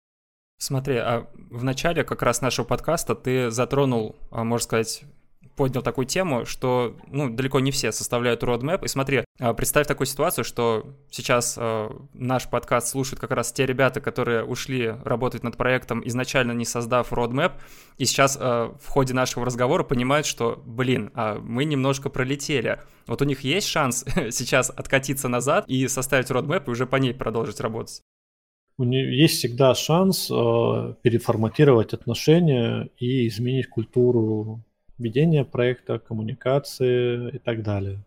Смотри, 0.58 0.96
а 0.96 1.26
в 1.50 1.64
начале 1.64 2.02
как 2.02 2.22
раз 2.22 2.40
нашего 2.40 2.64
подкаста 2.66 3.14
ты 3.14 3.50
затронул, 3.50 4.16
а, 4.30 4.42
можно 4.42 4.64
сказать, 4.64 5.04
поднял 5.56 5.82
такую 5.82 6.06
тему, 6.06 6.44
что 6.44 6.96
ну, 7.08 7.30
далеко 7.30 7.60
не 7.60 7.70
все 7.70 7.90
составляют 7.92 8.42
roadmap. 8.42 8.84
И 8.84 8.88
смотри, 8.88 9.24
а, 9.40 9.54
представь 9.54 9.86
такую 9.86 10.06
ситуацию, 10.06 10.44
что 10.44 10.94
сейчас 11.10 11.56
э, 11.58 11.90
наш 12.12 12.48
подкаст 12.48 12.88
слушают 12.88 13.20
как 13.20 13.30
раз 13.30 13.52
те 13.52 13.66
ребята, 13.66 14.00
которые 14.00 14.44
ушли 14.44 14.94
работать 15.04 15.42
над 15.42 15.56
проектом, 15.56 16.06
изначально 16.06 16.52
не 16.52 16.64
создав 16.64 17.12
roadmap, 17.12 17.52
и 17.96 18.04
сейчас 18.04 18.36
э, 18.38 18.40
в 18.40 18.86
ходе 18.86 19.14
нашего 19.14 19.46
разговора 19.46 19.82
понимают, 19.82 20.26
что, 20.26 20.62
блин, 20.64 21.10
мы 21.40 21.64
немножко 21.64 22.10
пролетели. 22.10 22.80
Вот 23.06 23.22
у 23.22 23.24
них 23.24 23.40
есть 23.40 23.66
шанс 23.66 24.04
сейчас 24.30 24.70
откатиться 24.70 25.28
назад 25.28 25.64
и 25.68 25.88
составить 25.88 26.30
roadmap 26.30 26.64
и 26.66 26.70
уже 26.70 26.86
по 26.86 26.96
ней 26.96 27.14
продолжить 27.14 27.60
работать? 27.60 28.02
Есть 28.78 29.38
всегда 29.38 29.74
шанс 29.74 30.30
э, 30.30 30.94
переформатировать 31.02 31.94
отношения 31.94 32.90
и 32.98 33.26
изменить 33.26 33.70
культуру 33.70 34.62
ведения 34.98 35.44
проекта, 35.44 35.98
коммуникации 35.98 37.36
и 37.36 37.38
так 37.38 37.62
далее. 37.62 38.04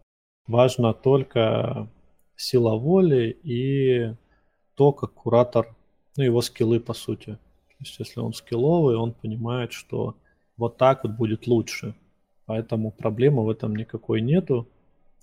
Важно 0.47 0.93
только 0.93 1.87
сила 2.35 2.75
воли 2.75 3.37
и 3.43 4.13
то, 4.75 4.91
как 4.93 5.13
куратор, 5.13 5.75
ну, 6.15 6.23
его 6.23 6.41
скиллы, 6.41 6.79
по 6.79 6.93
сути. 6.93 7.37
То 7.67 7.75
есть, 7.79 7.99
если 7.99 8.19
он 8.19 8.33
скилловый, 8.33 8.95
он 8.95 9.13
понимает, 9.13 9.73
что 9.73 10.15
вот 10.57 10.77
так 10.77 11.03
вот 11.03 11.13
будет 11.13 11.47
лучше. 11.47 11.95
Поэтому 12.45 12.91
проблемы 12.91 13.45
в 13.45 13.49
этом 13.49 13.75
никакой 13.75 14.21
нету. 14.21 14.67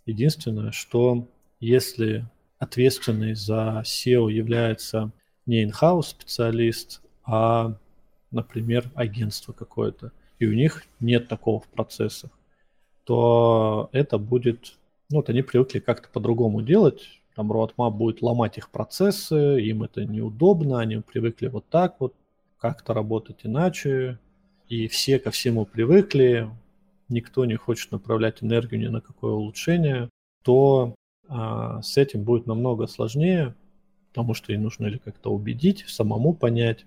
Единственное, 0.04 0.70
что 0.70 1.26
если 1.58 2.24
ответственный 2.58 3.34
за 3.34 3.82
SEO 3.84 4.30
является 4.30 5.10
не 5.44 5.64
in-house 5.64 6.02
специалист, 6.02 7.02
а, 7.24 7.76
например, 8.30 8.90
агентство 8.94 9.52
какое-то, 9.52 10.12
и 10.38 10.46
у 10.46 10.52
них 10.52 10.84
нет 11.00 11.28
такого 11.28 11.60
в 11.60 11.68
процессах, 11.68 12.30
то 13.04 13.88
это 13.92 14.18
будет, 14.18 14.76
ну 15.10 15.18
вот 15.18 15.30
они 15.30 15.42
привыкли 15.42 15.78
как-то 15.78 16.08
по-другому 16.08 16.62
делать, 16.62 17.20
там 17.34 17.52
roadmap 17.52 17.90
будет 17.90 18.22
ломать 18.22 18.58
их 18.58 18.70
процессы, 18.70 19.60
им 19.60 19.82
это 19.82 20.04
неудобно, 20.04 20.80
они 20.80 20.96
привыкли 20.98 21.48
вот 21.48 21.66
так 21.68 21.96
вот, 22.00 22.14
как-то 22.58 22.94
работать 22.94 23.40
иначе, 23.44 24.18
и 24.68 24.88
все 24.88 25.18
ко 25.18 25.30
всему 25.30 25.66
привыкли, 25.66 26.50
никто 27.08 27.44
не 27.44 27.56
хочет 27.56 27.92
направлять 27.92 28.42
энергию 28.42 28.80
ни 28.80 28.88
на 28.88 29.00
какое 29.00 29.32
улучшение, 29.32 30.08
то 30.42 30.94
а, 31.28 31.82
с 31.82 31.96
этим 31.96 32.24
будет 32.24 32.46
намного 32.46 32.86
сложнее, 32.86 33.54
потому 34.08 34.34
что 34.34 34.52
ей 34.52 34.58
нужно 34.58 34.86
или 34.86 34.98
как-то 34.98 35.30
убедить, 35.30 35.84
самому 35.88 36.34
понять. 36.34 36.86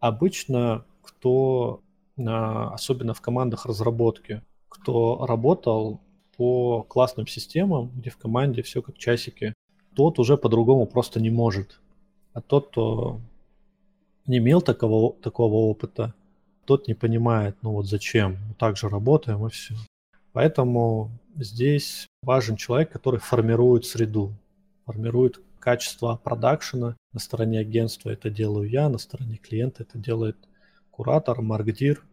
Обычно 0.00 0.84
кто 1.02 1.82
особенно 2.26 3.14
в 3.14 3.20
командах 3.20 3.66
разработки, 3.66 4.42
кто 4.68 5.24
работал 5.26 6.00
по 6.36 6.82
классным 6.82 7.26
системам, 7.26 7.90
где 7.94 8.10
в 8.10 8.16
команде 8.16 8.62
все 8.62 8.82
как 8.82 8.96
часики, 8.96 9.54
тот 9.94 10.18
уже 10.18 10.36
по-другому 10.36 10.86
просто 10.86 11.20
не 11.20 11.30
может. 11.30 11.80
А 12.32 12.40
тот, 12.40 12.68
кто 12.68 13.20
не 14.26 14.38
имел 14.38 14.62
такого, 14.62 15.12
такого 15.14 15.54
опыта, 15.54 16.14
тот 16.64 16.88
не 16.88 16.94
понимает, 16.94 17.56
ну 17.62 17.72
вот 17.72 17.86
зачем, 17.86 18.38
мы 18.48 18.54
так 18.54 18.76
же 18.76 18.88
работаем 18.88 19.44
и 19.46 19.50
все. 19.50 19.74
Поэтому 20.32 21.10
здесь 21.36 22.06
важен 22.22 22.56
человек, 22.56 22.92
который 22.92 23.18
формирует 23.18 23.84
среду, 23.84 24.32
формирует 24.86 25.40
качество 25.58 26.20
продакшена. 26.22 26.96
На 27.12 27.20
стороне 27.20 27.58
агентства 27.58 28.10
это 28.10 28.30
делаю 28.30 28.68
я, 28.68 28.88
на 28.88 28.98
стороне 28.98 29.36
клиента 29.36 29.82
это 29.82 29.98
делает 29.98 30.36
куратор, 30.90 31.42
маркдир 31.42 32.04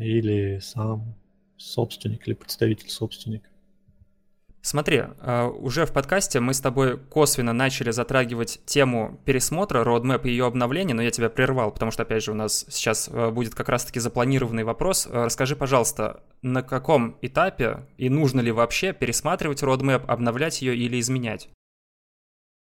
или 0.00 0.58
сам 0.60 1.14
собственник 1.56 2.26
или 2.26 2.34
представитель 2.34 2.90
собственника. 2.90 3.50
Смотри, 4.62 5.04
а, 5.20 5.48
уже 5.48 5.86
в 5.86 5.92
подкасте 5.92 6.38
мы 6.38 6.52
с 6.52 6.60
тобой 6.60 6.98
косвенно 6.98 7.54
начали 7.54 7.90
затрагивать 7.92 8.60
тему 8.66 9.18
пересмотра 9.24 9.82
roadmap 9.82 10.22
и 10.24 10.30
ее 10.30 10.44
обновления, 10.46 10.92
но 10.92 11.00
я 11.00 11.10
тебя 11.10 11.30
прервал, 11.30 11.70
потому 11.72 11.90
что, 11.90 12.02
опять 12.02 12.22
же, 12.22 12.32
у 12.32 12.34
нас 12.34 12.66
сейчас 12.68 13.08
а, 13.10 13.30
будет 13.30 13.54
как 13.54 13.70
раз-таки 13.70 14.00
запланированный 14.00 14.64
вопрос. 14.64 15.08
А, 15.10 15.24
расскажи, 15.24 15.56
пожалуйста, 15.56 16.22
на 16.42 16.62
каком 16.62 17.16
этапе 17.22 17.86
и 17.96 18.10
нужно 18.10 18.40
ли 18.40 18.52
вообще 18.52 18.92
пересматривать 18.92 19.62
roadmap, 19.62 20.04
обновлять 20.06 20.60
ее 20.60 20.76
или 20.76 21.00
изменять? 21.00 21.48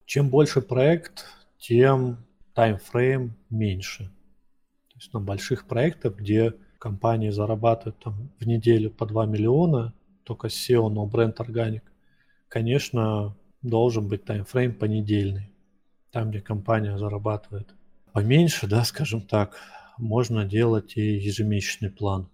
Чем 0.05 0.29
больше 0.31 0.63
проект, 0.63 1.27
тем 1.59 2.25
таймфрейм 2.55 3.37
меньше. 3.51 4.05
То 4.05 4.95
есть 4.95 5.13
на 5.13 5.21
больших 5.21 5.67
проектах, 5.67 6.15
где 6.15 6.55
компании 6.79 7.31
зарабатывают 7.31 7.99
там 7.99 8.31
в 8.39 8.47
неделю 8.47 8.91
по 8.91 9.07
2 9.07 9.27
миллиона, 9.27 9.95
только 10.25 10.49
SEO, 10.49 10.89
но 10.89 11.07
бренд 11.07 11.41
органик, 11.41 11.83
конечно, 12.49 13.37
должен 13.63 14.09
быть 14.09 14.25
таймфрейм 14.25 14.75
понедельный. 14.75 15.51
Там, 16.11 16.31
где 16.31 16.41
компания 16.41 16.97
зарабатывает 16.99 17.75
поменьше, 18.13 18.67
да, 18.67 18.85
скажем 18.85 19.21
так, 19.21 19.57
можно 19.99 20.45
делать 20.45 20.97
и 20.97 21.17
ежемесячный 21.17 21.91
план. 21.91 22.29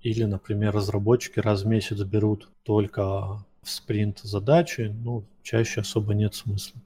Или, 0.00 0.24
например, 0.24 0.74
разработчики 0.74 1.40
раз 1.40 1.62
в 1.62 1.66
месяц 1.66 2.00
берут 2.02 2.48
только 2.62 3.44
в 3.62 3.68
спринт 3.68 4.20
задачи, 4.20 4.94
ну, 5.04 5.26
чаще 5.42 5.82
особо 5.82 6.14
нет 6.14 6.34
смысла. 6.34 6.80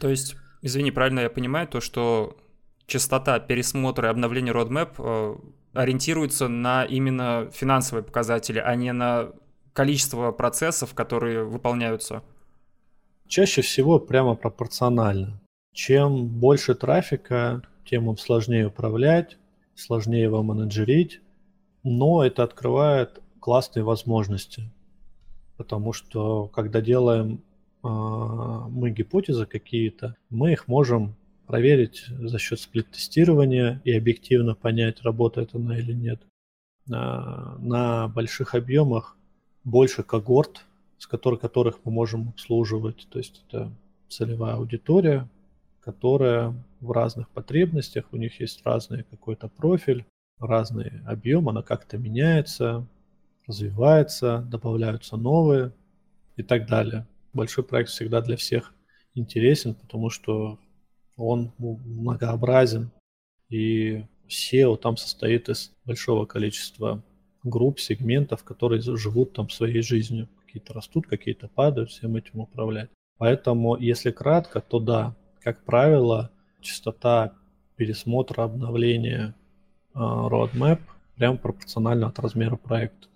То 0.00 0.08
есть, 0.08 0.36
извини, 0.62 0.90
правильно 0.90 1.20
я 1.20 1.30
понимаю 1.30 1.68
то, 1.68 1.80
что 1.80 2.36
частота 2.86 3.38
пересмотра 3.38 4.08
и 4.08 4.10
обновления 4.10 4.52
roadmap 4.52 4.94
э, 4.98 5.36
ориентируется 5.76 6.48
на 6.48 6.84
именно 6.84 7.50
финансовые 7.52 8.02
показатели, 8.02 8.58
а 8.58 8.74
не 8.74 8.92
на 8.92 9.30
количество 9.72 10.32
процессов, 10.32 10.94
которые 10.94 11.44
выполняются? 11.44 12.22
Чаще 13.28 13.62
всего 13.62 13.98
прямо 13.98 14.34
пропорционально. 14.34 15.40
Чем 15.72 16.26
больше 16.26 16.74
трафика, 16.74 17.62
тем 17.84 18.08
им 18.08 18.16
сложнее 18.16 18.68
управлять, 18.68 19.36
сложнее 19.74 20.22
его 20.22 20.42
менеджерить, 20.42 21.20
но 21.82 22.24
это 22.24 22.42
открывает 22.42 23.20
классные 23.40 23.84
возможности. 23.84 24.70
Потому 25.56 25.92
что 25.92 26.48
когда 26.48 26.80
делаем 26.80 27.42
э, 27.82 27.88
мы 27.88 28.90
гипотезы 28.90 29.46
какие-то, 29.46 30.16
мы 30.30 30.52
их 30.52 30.68
можем 30.68 31.14
проверить 31.46 32.06
за 32.08 32.38
счет 32.38 32.60
сплит-тестирования 32.60 33.80
и 33.84 33.92
объективно 33.92 34.54
понять, 34.54 35.02
работает 35.02 35.54
она 35.54 35.78
или 35.78 35.92
нет. 35.92 36.20
На, 36.86 37.56
на 37.58 38.08
больших 38.08 38.54
объемах 38.54 39.16
больше 39.64 40.02
когорт, 40.02 40.64
с 40.98 41.06
которых, 41.06 41.40
которых 41.40 41.80
мы 41.84 41.92
можем 41.92 42.28
обслуживать. 42.30 43.06
То 43.10 43.18
есть 43.18 43.42
это 43.46 43.72
целевая 44.08 44.54
аудитория, 44.54 45.28
которая 45.80 46.54
в 46.80 46.90
разных 46.90 47.28
потребностях, 47.30 48.06
у 48.12 48.16
них 48.16 48.40
есть 48.40 48.64
разный 48.64 49.04
какой-то 49.04 49.48
профиль, 49.48 50.04
разный 50.38 51.00
объем, 51.06 51.48
она 51.48 51.62
как-то 51.62 51.98
меняется, 51.98 52.86
развивается, 53.46 54.46
добавляются 54.50 55.16
новые 55.16 55.72
и 56.36 56.42
так 56.42 56.66
далее. 56.66 57.06
Большой 57.32 57.64
проект 57.64 57.90
всегда 57.90 58.20
для 58.20 58.36
всех 58.36 58.72
интересен, 59.14 59.74
потому 59.74 60.10
что 60.10 60.58
он 61.16 61.52
многообразен, 61.58 62.90
и 63.48 64.04
SEO 64.28 64.76
там 64.76 64.96
состоит 64.96 65.48
из 65.48 65.72
большого 65.84 66.26
количества 66.26 67.02
групп, 67.42 67.80
сегментов, 67.80 68.44
которые 68.44 68.80
живут 68.80 69.32
там 69.32 69.48
своей 69.50 69.82
жизнью. 69.82 70.28
Какие-то 70.44 70.74
растут, 70.74 71.06
какие-то 71.06 71.48
падают, 71.48 71.90
всем 71.90 72.16
этим 72.16 72.40
управлять. 72.40 72.90
Поэтому, 73.18 73.76
если 73.76 74.10
кратко, 74.10 74.60
то 74.60 74.78
да, 74.78 75.14
как 75.42 75.64
правило, 75.64 76.30
частота 76.60 77.32
пересмотра, 77.76 78.42
обновления 78.42 79.34
э, 79.94 79.98
roadmap 79.98 80.80
прям 81.16 81.38
пропорциональна 81.38 82.08
от 82.08 82.18
размера 82.18 82.56
проекта. 82.56 83.08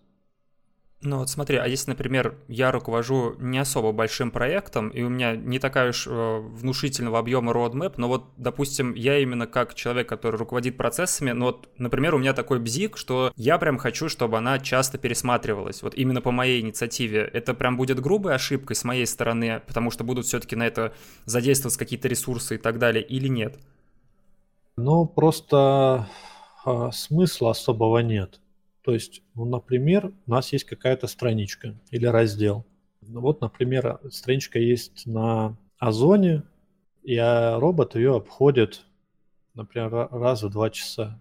Ну 1.02 1.16
вот 1.16 1.30
смотри, 1.30 1.56
а 1.56 1.66
если, 1.66 1.92
например, 1.92 2.34
я 2.46 2.70
руковожу 2.70 3.34
не 3.38 3.58
особо 3.58 3.90
большим 3.90 4.30
проектом, 4.30 4.90
и 4.90 5.02
у 5.02 5.08
меня 5.08 5.34
не 5.34 5.58
такая 5.58 5.90
уж 5.90 6.06
э, 6.06 6.10
внушительного 6.10 7.18
объема 7.18 7.52
roadmap, 7.52 7.94
но 7.96 8.08
вот, 8.08 8.26
допустим, 8.36 8.92
я 8.92 9.18
именно 9.18 9.46
как 9.46 9.74
человек, 9.74 10.10
который 10.10 10.36
руководит 10.36 10.76
процессами, 10.76 11.30
но 11.30 11.46
вот, 11.46 11.70
например, 11.78 12.14
у 12.14 12.18
меня 12.18 12.34
такой 12.34 12.58
бзик, 12.58 12.98
что 12.98 13.32
я 13.36 13.56
прям 13.56 13.78
хочу, 13.78 14.10
чтобы 14.10 14.36
она 14.36 14.58
часто 14.58 14.98
пересматривалась, 14.98 15.82
вот 15.82 15.94
именно 15.94 16.20
по 16.20 16.32
моей 16.32 16.60
инициативе. 16.60 17.20
Это 17.32 17.54
прям 17.54 17.78
будет 17.78 17.98
грубой 17.98 18.34
ошибкой 18.34 18.76
с 18.76 18.84
моей 18.84 19.06
стороны, 19.06 19.62
потому 19.66 19.90
что 19.90 20.04
будут 20.04 20.26
все-таки 20.26 20.54
на 20.54 20.66
это 20.66 20.92
задействоваться 21.24 21.78
какие-то 21.78 22.08
ресурсы 22.08 22.56
и 22.56 22.58
так 22.58 22.78
далее, 22.78 23.02
или 23.02 23.28
нет? 23.28 23.58
Ну, 24.76 25.06
просто 25.06 26.06
а, 26.64 26.90
смысла 26.92 27.52
особого 27.52 27.98
нет. 28.00 28.39
То 28.82 28.92
есть, 28.92 29.22
ну, 29.34 29.44
например, 29.44 30.12
у 30.26 30.30
нас 30.30 30.52
есть 30.52 30.64
какая-то 30.64 31.06
страничка 31.06 31.74
или 31.90 32.06
раздел. 32.06 32.64
Ну, 33.02 33.20
вот, 33.20 33.40
например, 33.40 34.00
страничка 34.10 34.58
есть 34.58 35.06
на 35.06 35.56
Озоне, 35.78 36.44
и 37.02 37.18
робот 37.18 37.94
ее 37.94 38.16
обходит, 38.16 38.84
например, 39.54 40.08
раз 40.10 40.42
в 40.42 40.50
два 40.50 40.70
часа. 40.70 41.18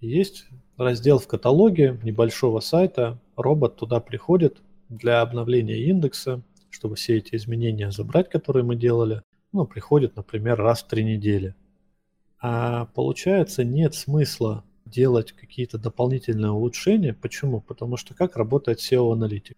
Есть 0.00 0.46
раздел 0.76 1.18
в 1.18 1.28
каталоге 1.28 1.98
небольшого 2.02 2.60
сайта, 2.60 3.18
робот 3.36 3.76
туда 3.76 4.00
приходит 4.00 4.62
для 4.88 5.20
обновления 5.20 5.84
индекса, 5.84 6.42
чтобы 6.70 6.96
все 6.96 7.18
эти 7.18 7.36
изменения 7.36 7.90
забрать, 7.90 8.30
которые 8.30 8.64
мы 8.64 8.76
делали. 8.76 9.22
Ну, 9.52 9.66
приходит, 9.66 10.16
например, 10.16 10.58
раз 10.58 10.82
в 10.82 10.88
три 10.88 11.04
недели. 11.04 11.54
А 12.40 12.86
получается, 12.86 13.64
нет 13.64 13.94
смысла 13.94 14.64
делать 14.86 15.32
какие-то 15.32 15.78
дополнительные 15.78 16.50
улучшения. 16.50 17.14
Почему? 17.14 17.60
Потому 17.60 17.96
что 17.96 18.14
как 18.14 18.36
работает 18.36 18.80
SEO-аналитик? 18.80 19.56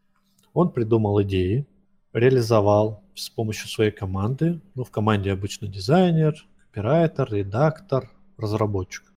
Он 0.53 0.71
придумал 0.71 1.23
идеи, 1.23 1.67
реализовал 2.13 3.03
с 3.15 3.31
помощью 3.31 3.69
своей 3.69 3.91
команды. 3.91 4.61
Ну, 4.75 4.85
в 4.85 4.91
команде 4.91 5.33
обычно 5.33 5.69
дизайнер, 5.69 6.35
копирайтер, 6.59 7.33
редактор, 7.33 8.11
разработчик. 8.37 9.13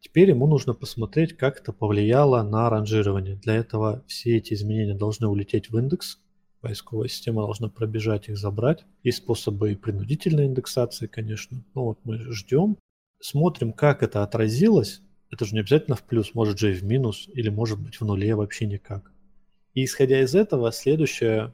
Теперь 0.00 0.30
ему 0.30 0.46
нужно 0.46 0.74
посмотреть, 0.74 1.36
как 1.36 1.60
это 1.60 1.72
повлияло 1.72 2.42
на 2.42 2.70
ранжирование. 2.70 3.36
Для 3.36 3.56
этого 3.56 4.04
все 4.06 4.36
эти 4.36 4.54
изменения 4.54 4.94
должны 4.94 5.26
улететь 5.26 5.70
в 5.70 5.78
индекс. 5.78 6.20
Поисковая 6.60 7.08
система 7.08 7.42
должна 7.42 7.68
пробежать 7.68 8.28
их, 8.28 8.36
забрать. 8.36 8.84
Есть 9.02 9.18
способы 9.18 9.72
и 9.72 9.76
принудительной 9.76 10.46
индексации, 10.46 11.06
конечно. 11.06 11.62
Ну 11.74 11.84
вот 11.84 11.98
мы 12.04 12.18
ждем, 12.32 12.76
смотрим, 13.20 13.72
как 13.72 14.02
это 14.02 14.22
отразилось. 14.22 15.02
Это 15.30 15.44
же 15.44 15.54
не 15.54 15.60
обязательно 15.60 15.96
в 15.96 16.02
плюс, 16.02 16.34
может 16.34 16.58
же 16.58 16.70
и 16.72 16.74
в 16.74 16.84
минус, 16.84 17.28
или 17.34 17.48
может 17.48 17.80
быть 17.80 17.96
в 17.96 18.04
нуле 18.04 18.34
вообще 18.34 18.66
никак. 18.66 19.12
И 19.74 19.84
исходя 19.84 20.20
из 20.20 20.34
этого, 20.34 20.72
следующая 20.72 21.52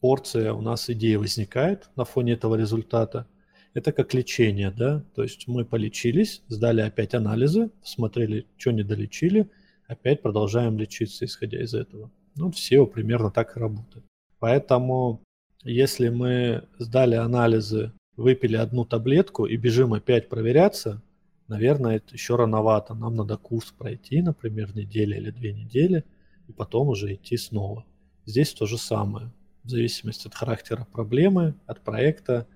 порция 0.00 0.52
у 0.52 0.60
нас 0.60 0.90
идеи 0.90 1.16
возникает 1.16 1.88
на 1.96 2.04
фоне 2.04 2.34
этого 2.34 2.54
результата. 2.56 3.26
Это 3.72 3.90
как 3.90 4.14
лечение, 4.14 4.70
да, 4.70 5.02
то 5.14 5.22
есть 5.22 5.48
мы 5.48 5.64
полечились, 5.64 6.42
сдали 6.48 6.82
опять 6.82 7.14
анализы, 7.14 7.70
посмотрели, 7.80 8.46
что 8.56 8.70
не 8.70 8.84
долечили, 8.84 9.50
опять 9.88 10.22
продолжаем 10.22 10.78
лечиться, 10.78 11.24
исходя 11.24 11.60
из 11.60 11.74
этого. 11.74 12.10
Ну, 12.36 12.50
все 12.50 12.86
примерно 12.86 13.30
так 13.30 13.56
и 13.56 13.60
работает. 13.60 14.04
Поэтому, 14.38 15.22
если 15.62 16.08
мы 16.10 16.68
сдали 16.78 17.16
анализы, 17.16 17.92
выпили 18.16 18.56
одну 18.56 18.84
таблетку 18.84 19.46
и 19.46 19.56
бежим 19.56 19.94
опять 19.94 20.28
проверяться, 20.28 21.02
наверное, 21.48 21.96
это 21.96 22.14
еще 22.14 22.36
рановато. 22.36 22.94
Нам 22.94 23.16
надо 23.16 23.36
курс 23.36 23.72
пройти, 23.72 24.22
например, 24.22 24.74
неделю 24.76 25.16
или 25.16 25.30
две 25.30 25.52
недели, 25.52 26.04
и 26.48 26.52
потом 26.52 26.88
уже 26.88 27.14
идти 27.14 27.36
снова. 27.36 27.84
Здесь 28.26 28.52
то 28.52 28.66
же 28.66 28.78
самое 28.78 29.32
в 29.62 29.70
зависимости 29.70 30.26
от 30.26 30.34
характера 30.34 30.86
проблемы, 30.92 31.54
от 31.66 31.80
проекта, 31.80 32.46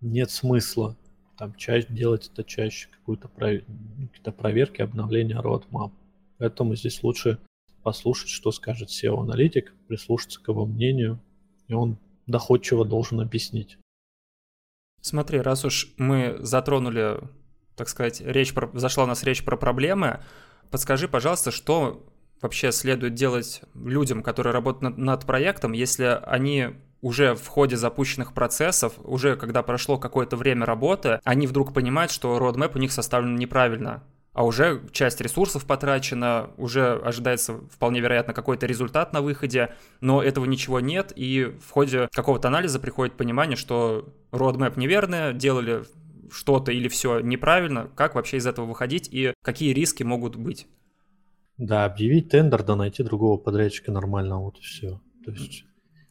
нет 0.00 0.30
смысла 0.30 0.96
там 1.38 1.54
чаще 1.54 1.86
делать 1.88 2.28
это 2.32 2.42
чаще, 2.42 2.88
какую-то 2.90 3.28
пров... 3.28 3.60
какие-то 4.10 4.32
проверки, 4.32 4.82
обновления 4.82 5.40
roadmap. 5.40 5.92
Поэтому 6.38 6.74
здесь 6.74 7.02
лучше 7.02 7.38
послушать, 7.84 8.28
что 8.28 8.50
скажет 8.50 8.90
SEO-аналитик, 8.90 9.72
прислушаться 9.86 10.42
к 10.42 10.48
его 10.48 10.66
мнению, 10.66 11.20
и 11.68 11.74
он 11.74 11.96
доходчиво 12.26 12.84
должен 12.84 13.20
объяснить. 13.20 13.78
Смотри, 15.00 15.40
раз 15.40 15.64
уж 15.64 15.94
мы 15.96 16.36
затронули, 16.40 17.20
так 17.78 17.88
сказать, 17.88 18.20
речь 18.20 18.52
про... 18.52 18.68
зашла 18.74 19.04
у 19.04 19.06
нас 19.06 19.22
речь 19.22 19.44
про 19.44 19.56
проблемы, 19.56 20.20
подскажи, 20.70 21.08
пожалуйста, 21.08 21.50
что 21.50 22.04
вообще 22.42 22.72
следует 22.72 23.14
делать 23.14 23.62
людям, 23.74 24.22
которые 24.22 24.52
работают 24.52 24.82
над, 24.82 24.98
над 24.98 25.26
проектом, 25.26 25.72
если 25.72 26.20
они 26.26 26.74
уже 27.00 27.34
в 27.34 27.46
ходе 27.46 27.76
запущенных 27.76 28.32
процессов, 28.32 28.94
уже 29.04 29.36
когда 29.36 29.62
прошло 29.62 29.98
какое-то 29.98 30.36
время 30.36 30.66
работы, 30.66 31.20
они 31.24 31.46
вдруг 31.46 31.72
понимают, 31.72 32.10
что 32.10 32.36
roadmap 32.38 32.72
у 32.74 32.78
них 32.78 32.92
составлен 32.92 33.36
неправильно, 33.36 34.02
а 34.32 34.44
уже 34.44 34.82
часть 34.92 35.20
ресурсов 35.20 35.64
потрачена, 35.64 36.50
уже 36.56 36.94
ожидается 36.94 37.58
вполне 37.72 38.00
вероятно 38.00 38.34
какой-то 38.34 38.66
результат 38.66 39.12
на 39.12 39.20
выходе, 39.20 39.74
но 40.00 40.22
этого 40.22 40.44
ничего 40.44 40.80
нет, 40.80 41.12
и 41.14 41.56
в 41.64 41.70
ходе 41.70 42.08
какого-то 42.12 42.48
анализа 42.48 42.78
приходит 42.80 43.16
понимание, 43.16 43.56
что 43.56 44.08
roadmap 44.32 44.74
неверный, 44.76 45.34
делали 45.34 45.84
что-то 46.30 46.72
или 46.72 46.88
все 46.88 47.20
неправильно, 47.20 47.90
как 47.94 48.14
вообще 48.14 48.38
из 48.38 48.46
этого 48.46 48.66
выходить 48.66 49.08
и 49.12 49.34
какие 49.42 49.72
риски 49.72 50.02
могут 50.02 50.36
быть. 50.36 50.66
Да, 51.56 51.84
объявить 51.84 52.28
тендер, 52.30 52.62
да 52.62 52.76
найти 52.76 53.02
другого 53.02 53.36
подрядчика 53.36 53.90
нормально, 53.90 54.38
вот 54.40 54.58
и 54.58 54.62
все. 54.62 55.00
То 55.24 55.32
есть 55.32 55.64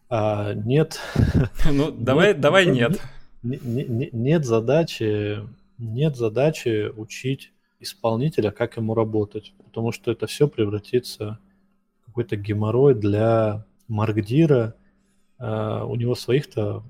а, 0.10 0.54
нет. 0.54 1.00
Ну, 1.72 1.92
давай, 1.92 2.30
нет, 2.30 2.40
давай 2.40 2.66
нет. 2.66 3.02
Нет, 3.44 3.64
нет. 3.64 4.14
Нет 4.14 4.46
задачи, 4.46 5.40
нет 5.78 6.16
задачи 6.16 6.90
учить 6.90 7.54
исполнителя, 7.80 8.52
как 8.52 8.78
ему 8.78 8.94
работать, 8.94 9.54
потому 9.64 9.92
что 9.92 10.12
это 10.12 10.28
все 10.28 10.48
превратится 10.48 11.40
в 12.02 12.06
какой-то 12.08 12.36
геморрой 12.36 12.96
для 12.96 13.66
маркдира. 13.88 14.76
А, 15.40 15.86
у 15.86 15.96
него 15.96 16.16
своих-то 16.16 16.84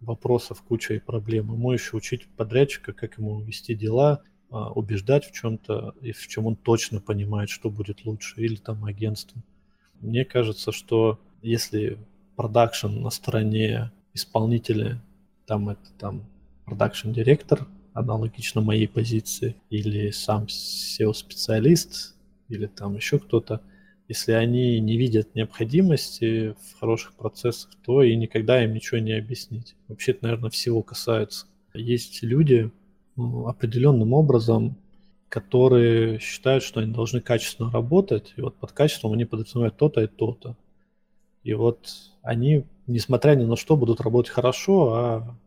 вопросов 0.00 0.62
куча 0.62 0.94
и 0.94 0.98
проблем. 0.98 1.52
Ему 1.52 1.72
еще 1.72 1.96
учить 1.96 2.26
подрядчика, 2.36 2.92
как 2.92 3.18
ему 3.18 3.40
вести 3.40 3.74
дела, 3.74 4.22
а, 4.50 4.70
убеждать 4.72 5.26
в 5.26 5.32
чем-то, 5.32 5.94
и 6.00 6.12
в 6.12 6.26
чем 6.28 6.46
он 6.46 6.56
точно 6.56 7.00
понимает, 7.00 7.48
что 7.48 7.70
будет 7.70 8.04
лучше, 8.04 8.40
или 8.40 8.56
там 8.56 8.84
агентство. 8.84 9.42
Мне 10.00 10.24
кажется, 10.24 10.72
что 10.72 11.18
если 11.42 11.98
продакшн 12.36 12.88
на 12.88 13.10
стороне 13.10 13.92
исполнителя, 14.14 15.02
там 15.46 15.68
это 15.68 15.92
там 15.98 16.24
продакшн 16.64 17.12
директор, 17.12 17.66
аналогично 17.94 18.60
моей 18.60 18.88
позиции, 18.88 19.56
или 19.70 20.10
сам 20.10 20.46
SEO-специалист, 20.46 22.14
или 22.48 22.66
там 22.66 22.96
еще 22.96 23.18
кто-то, 23.18 23.62
если 24.12 24.32
они 24.32 24.78
не 24.78 24.98
видят 24.98 25.34
необходимости 25.34 26.54
в 26.60 26.78
хороших 26.78 27.14
процессах, 27.14 27.70
то 27.82 28.02
и 28.02 28.14
никогда 28.14 28.62
им 28.62 28.74
ничего 28.74 28.98
не 29.00 29.12
объяснить. 29.12 29.74
Вообще 29.88 30.12
это, 30.12 30.24
наверное, 30.24 30.50
всего 30.50 30.82
касается. 30.82 31.46
Есть 31.72 32.22
люди, 32.22 32.70
ну, 33.16 33.46
определенным 33.48 34.12
образом, 34.12 34.76
которые 35.30 36.18
считают, 36.18 36.62
что 36.62 36.80
они 36.80 36.92
должны 36.92 37.22
качественно 37.22 37.70
работать, 37.70 38.34
и 38.36 38.42
вот 38.42 38.54
под 38.56 38.72
качеством 38.72 39.14
они 39.14 39.24
подразумевают 39.24 39.78
то-то 39.78 40.02
и 40.02 40.06
то-то. 40.06 40.58
И 41.42 41.54
вот 41.54 41.88
они, 42.20 42.66
несмотря 42.86 43.34
ни 43.34 43.44
на 43.44 43.56
что, 43.56 43.78
будут 43.78 44.02
работать 44.02 44.30
хорошо, 44.30 44.92
а 44.92 45.38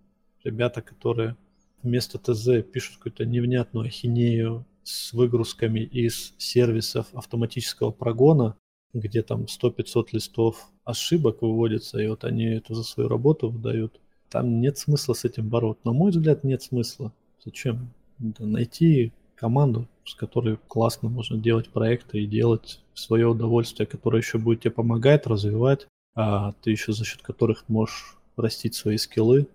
ребята, 0.43 0.81
которые 0.81 1.35
вместо 1.83 2.17
ТЗ 2.17 2.63
пишут 2.63 2.97
какую-то 2.97 3.25
невнятную 3.25 3.85
ахинею 3.85 4.65
с 4.85 5.13
выгрузками 5.13 5.79
из 5.79 6.35
сервисов 6.37 7.07
автоматического 7.13 7.91
прогона, 7.91 8.55
где 8.93 9.23
там 9.23 9.45
100-500 9.45 10.07
листов 10.13 10.71
ошибок 10.83 11.41
выводится, 11.41 11.99
и 11.99 12.07
вот 12.07 12.23
они 12.23 12.45
это 12.45 12.75
за 12.75 12.83
свою 12.83 13.09
работу 13.09 13.49
выдают. 13.49 13.99
Там 14.29 14.61
нет 14.61 14.77
смысла 14.77 15.13
с 15.13 15.25
этим 15.25 15.49
бороться. 15.49 15.81
На 15.85 15.91
мой 15.91 16.11
взгляд, 16.11 16.43
нет 16.43 16.61
смысла. 16.61 17.11
Зачем? 17.43 17.91
Да 18.19 18.45
найти 18.45 19.11
команду, 19.35 19.87
с 20.05 20.13
которой 20.13 20.57
классно 20.67 21.09
можно 21.09 21.37
делать 21.37 21.69
проекты 21.69 22.23
и 22.23 22.27
делать 22.27 22.79
свое 22.93 23.27
удовольствие, 23.27 23.87
которое 23.87 24.19
еще 24.19 24.37
будет 24.37 24.61
тебе 24.61 24.71
помогать, 24.71 25.27
развивать, 25.27 25.87
а 26.15 26.53
ты 26.61 26.71
еще 26.71 26.93
за 26.93 27.05
счет 27.05 27.21
которых 27.21 27.67
можешь 27.67 28.17
растить 28.37 28.75
свои 28.75 28.97
скиллы. 28.97 29.47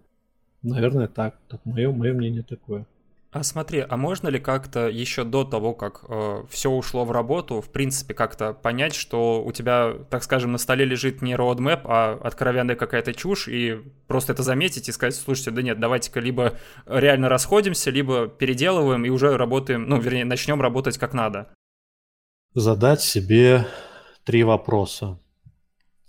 Наверное, 0.62 1.08
так. 1.08 1.38
Так 1.48 1.64
мое, 1.64 1.90
мое 1.92 2.12
мнение 2.12 2.42
такое. 2.42 2.86
А 3.32 3.44
смотри, 3.44 3.84
а 3.88 3.96
можно 3.96 4.26
ли 4.26 4.40
как-то 4.40 4.88
еще 4.88 5.22
до 5.22 5.44
того, 5.44 5.72
как 5.72 6.04
э, 6.08 6.42
все 6.50 6.68
ушло 6.68 7.04
в 7.04 7.12
работу, 7.12 7.60
в 7.60 7.70
принципе, 7.70 8.12
как-то 8.12 8.54
понять, 8.54 8.92
что 8.92 9.44
у 9.44 9.52
тебя, 9.52 9.94
так 10.10 10.24
скажем, 10.24 10.50
на 10.50 10.58
столе 10.58 10.84
лежит 10.84 11.22
не 11.22 11.34
roadmap, 11.34 11.82
а 11.84 12.18
откровенная 12.20 12.74
какая-то 12.74 13.14
чушь, 13.14 13.46
и 13.46 13.84
просто 14.08 14.32
это 14.32 14.42
заметить 14.42 14.88
и 14.88 14.92
сказать, 14.92 15.14
слушайте, 15.14 15.52
да 15.52 15.62
нет, 15.62 15.78
давайте-ка 15.78 16.18
либо 16.18 16.58
реально 16.86 17.28
расходимся, 17.28 17.90
либо 17.90 18.26
переделываем 18.26 19.04
и 19.04 19.10
уже 19.10 19.36
работаем, 19.36 19.88
ну, 19.88 20.00
вернее, 20.00 20.24
начнем 20.24 20.60
работать 20.60 20.98
как 20.98 21.14
надо? 21.14 21.54
Задать 22.54 23.00
себе 23.00 23.64
три 24.24 24.42
вопроса. 24.42 25.20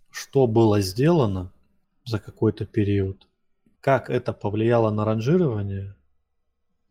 Что 0.10 0.48
было 0.48 0.82
сделано 0.82 1.54
за 2.04 2.18
какой-то 2.18 2.66
период? 2.66 3.28
Как 3.80 4.10
это 4.10 4.34
повлияло 4.34 4.90
на 4.90 5.06
ранжирование– 5.06 5.96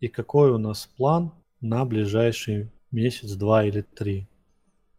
и 0.00 0.08
какой 0.08 0.50
у 0.50 0.58
нас 0.58 0.86
план 0.96 1.32
на 1.60 1.84
ближайший 1.84 2.70
месяц, 2.90 3.32
два 3.34 3.64
или 3.64 3.82
три. 3.82 4.28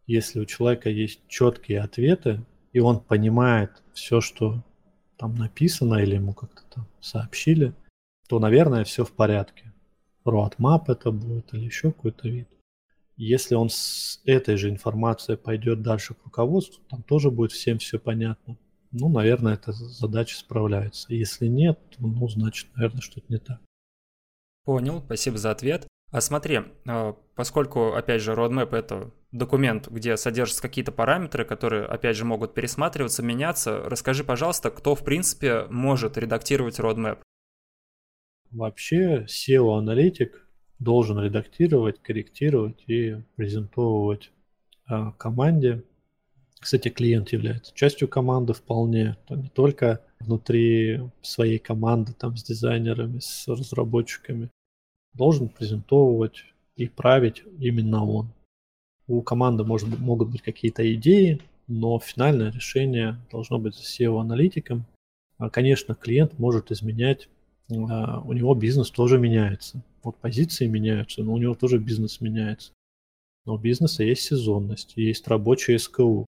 Если 0.06 0.40
у 0.40 0.46
человека 0.46 0.88
есть 0.90 1.20
четкие 1.28 1.80
ответы, 1.80 2.44
и 2.72 2.80
он 2.80 3.00
понимает 3.00 3.82
все, 3.92 4.20
что 4.20 4.62
там 5.18 5.34
написано 5.34 5.96
или 5.96 6.14
ему 6.14 6.32
как-то 6.32 6.62
там 6.74 6.88
сообщили, 7.00 7.74
то, 8.28 8.38
наверное, 8.38 8.84
все 8.84 9.04
в 9.04 9.12
порядке. 9.12 9.72
Roadmap 10.24 10.84
это 10.88 11.10
будет 11.10 11.52
или 11.52 11.64
еще 11.64 11.92
какой-то 11.92 12.28
вид. 12.28 12.48
Если 13.16 13.54
он 13.54 13.68
с 13.68 14.20
этой 14.24 14.56
же 14.56 14.70
информацией 14.70 15.36
пойдет 15.36 15.82
дальше 15.82 16.14
к 16.14 16.24
руководству, 16.24 16.82
там 16.88 17.02
тоже 17.02 17.30
будет 17.30 17.52
всем 17.52 17.78
все 17.78 17.98
понятно. 17.98 18.56
Ну, 18.90 19.08
наверное, 19.08 19.54
эта 19.54 19.72
задача 19.72 20.36
справляется. 20.36 21.12
Если 21.12 21.46
нет, 21.46 21.78
ну, 21.98 22.28
значит, 22.28 22.68
наверное, 22.74 23.00
что-то 23.00 23.26
не 23.28 23.38
так. 23.38 23.60
Понял, 24.64 25.02
спасибо 25.04 25.38
за 25.38 25.50
ответ. 25.50 25.86
А 26.12 26.20
смотри, 26.20 26.60
а, 26.86 27.16
поскольку, 27.34 27.94
опять 27.94 28.20
же, 28.20 28.32
roadmap— 28.32 28.74
это 28.76 29.10
документ, 29.32 29.88
где 29.88 30.16
содержатся 30.16 30.62
какие-то 30.62 30.92
параметры, 30.92 31.44
которые, 31.44 31.86
опять 31.86 32.16
же, 32.16 32.24
могут 32.24 32.54
пересматриваться, 32.54 33.22
меняться, 33.22 33.80
расскажи, 33.84 34.22
пожалуйста, 34.22 34.70
кто, 34.70 34.94
в 34.94 35.04
принципе, 35.04 35.64
может 35.70 36.18
редактировать 36.18 36.78
roadmap? 36.78 37.18
Вообще, 38.50 39.26
SEO-аналитик 39.26 40.46
должен 40.78 41.18
редактировать, 41.18 42.02
корректировать 42.02 42.84
и 42.86 43.16
презентовывать 43.36 44.30
а, 44.86 45.12
команде. 45.12 45.82
Кстати, 46.62 46.90
клиент 46.90 47.32
является 47.32 47.74
частью 47.74 48.06
команды 48.06 48.52
вполне, 48.52 49.16
то 49.26 49.34
не 49.34 49.48
только 49.48 50.00
внутри 50.20 51.00
своей 51.20 51.58
команды, 51.58 52.12
там, 52.12 52.36
с 52.36 52.44
дизайнерами, 52.44 53.18
с 53.18 53.48
разработчиками, 53.48 54.48
должен 55.12 55.48
презентовывать 55.48 56.44
и 56.76 56.86
править 56.86 57.42
именно 57.58 58.04
он. 58.04 58.30
У 59.08 59.22
команды 59.22 59.64
может, 59.64 59.98
могут 59.98 60.30
быть 60.30 60.42
какие-то 60.42 60.94
идеи, 60.94 61.40
но 61.66 61.98
финальное 61.98 62.52
решение 62.52 63.18
должно 63.32 63.58
быть 63.58 63.74
за 63.74 63.82
SEO-аналитиком. 63.82 64.84
А, 65.38 65.50
конечно, 65.50 65.96
клиент 65.96 66.38
может 66.38 66.70
изменять, 66.70 67.28
а, 67.70 68.20
у 68.20 68.32
него 68.32 68.54
бизнес 68.54 68.88
тоже 68.92 69.18
меняется. 69.18 69.82
Вот 70.04 70.16
позиции 70.18 70.68
меняются, 70.68 71.24
но 71.24 71.32
у 71.32 71.38
него 71.38 71.54
тоже 71.54 71.78
бизнес 71.78 72.20
меняется. 72.20 72.70
Но 73.46 73.54
у 73.54 73.58
бизнеса 73.58 74.04
есть 74.04 74.22
сезонность, 74.22 74.92
есть 74.94 75.26
рабочий 75.26 75.76
СКУ. 75.76 76.26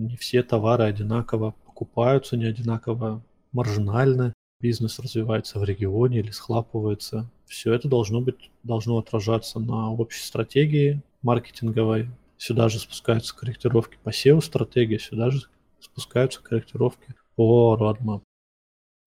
Не 0.00 0.16
все 0.16 0.42
товары 0.42 0.84
одинаково 0.84 1.54
покупаются, 1.66 2.36
не 2.36 2.46
одинаково 2.46 3.22
маржинальны. 3.52 4.32
Бизнес 4.60 4.98
развивается 4.98 5.58
в 5.58 5.64
регионе 5.64 6.18
или 6.20 6.30
схлапывается 6.30 7.30
все 7.50 7.74
это 7.74 7.88
должно 7.88 8.20
быть, 8.20 8.50
должно 8.62 8.96
отражаться 8.98 9.58
на 9.58 9.92
общей 9.92 10.22
стратегии 10.22 11.02
маркетинговой. 11.20 12.08
Сюда 12.38 12.68
же 12.68 12.78
спускаются 12.78 13.36
корректировки 13.36 13.98
по 14.02 14.10
SEO-стратегии, 14.10 14.96
сюда 14.96 15.30
же 15.30 15.42
спускаются 15.80 16.40
корректировки 16.40 17.14
по 17.34 17.76
roadmap. 17.78 18.22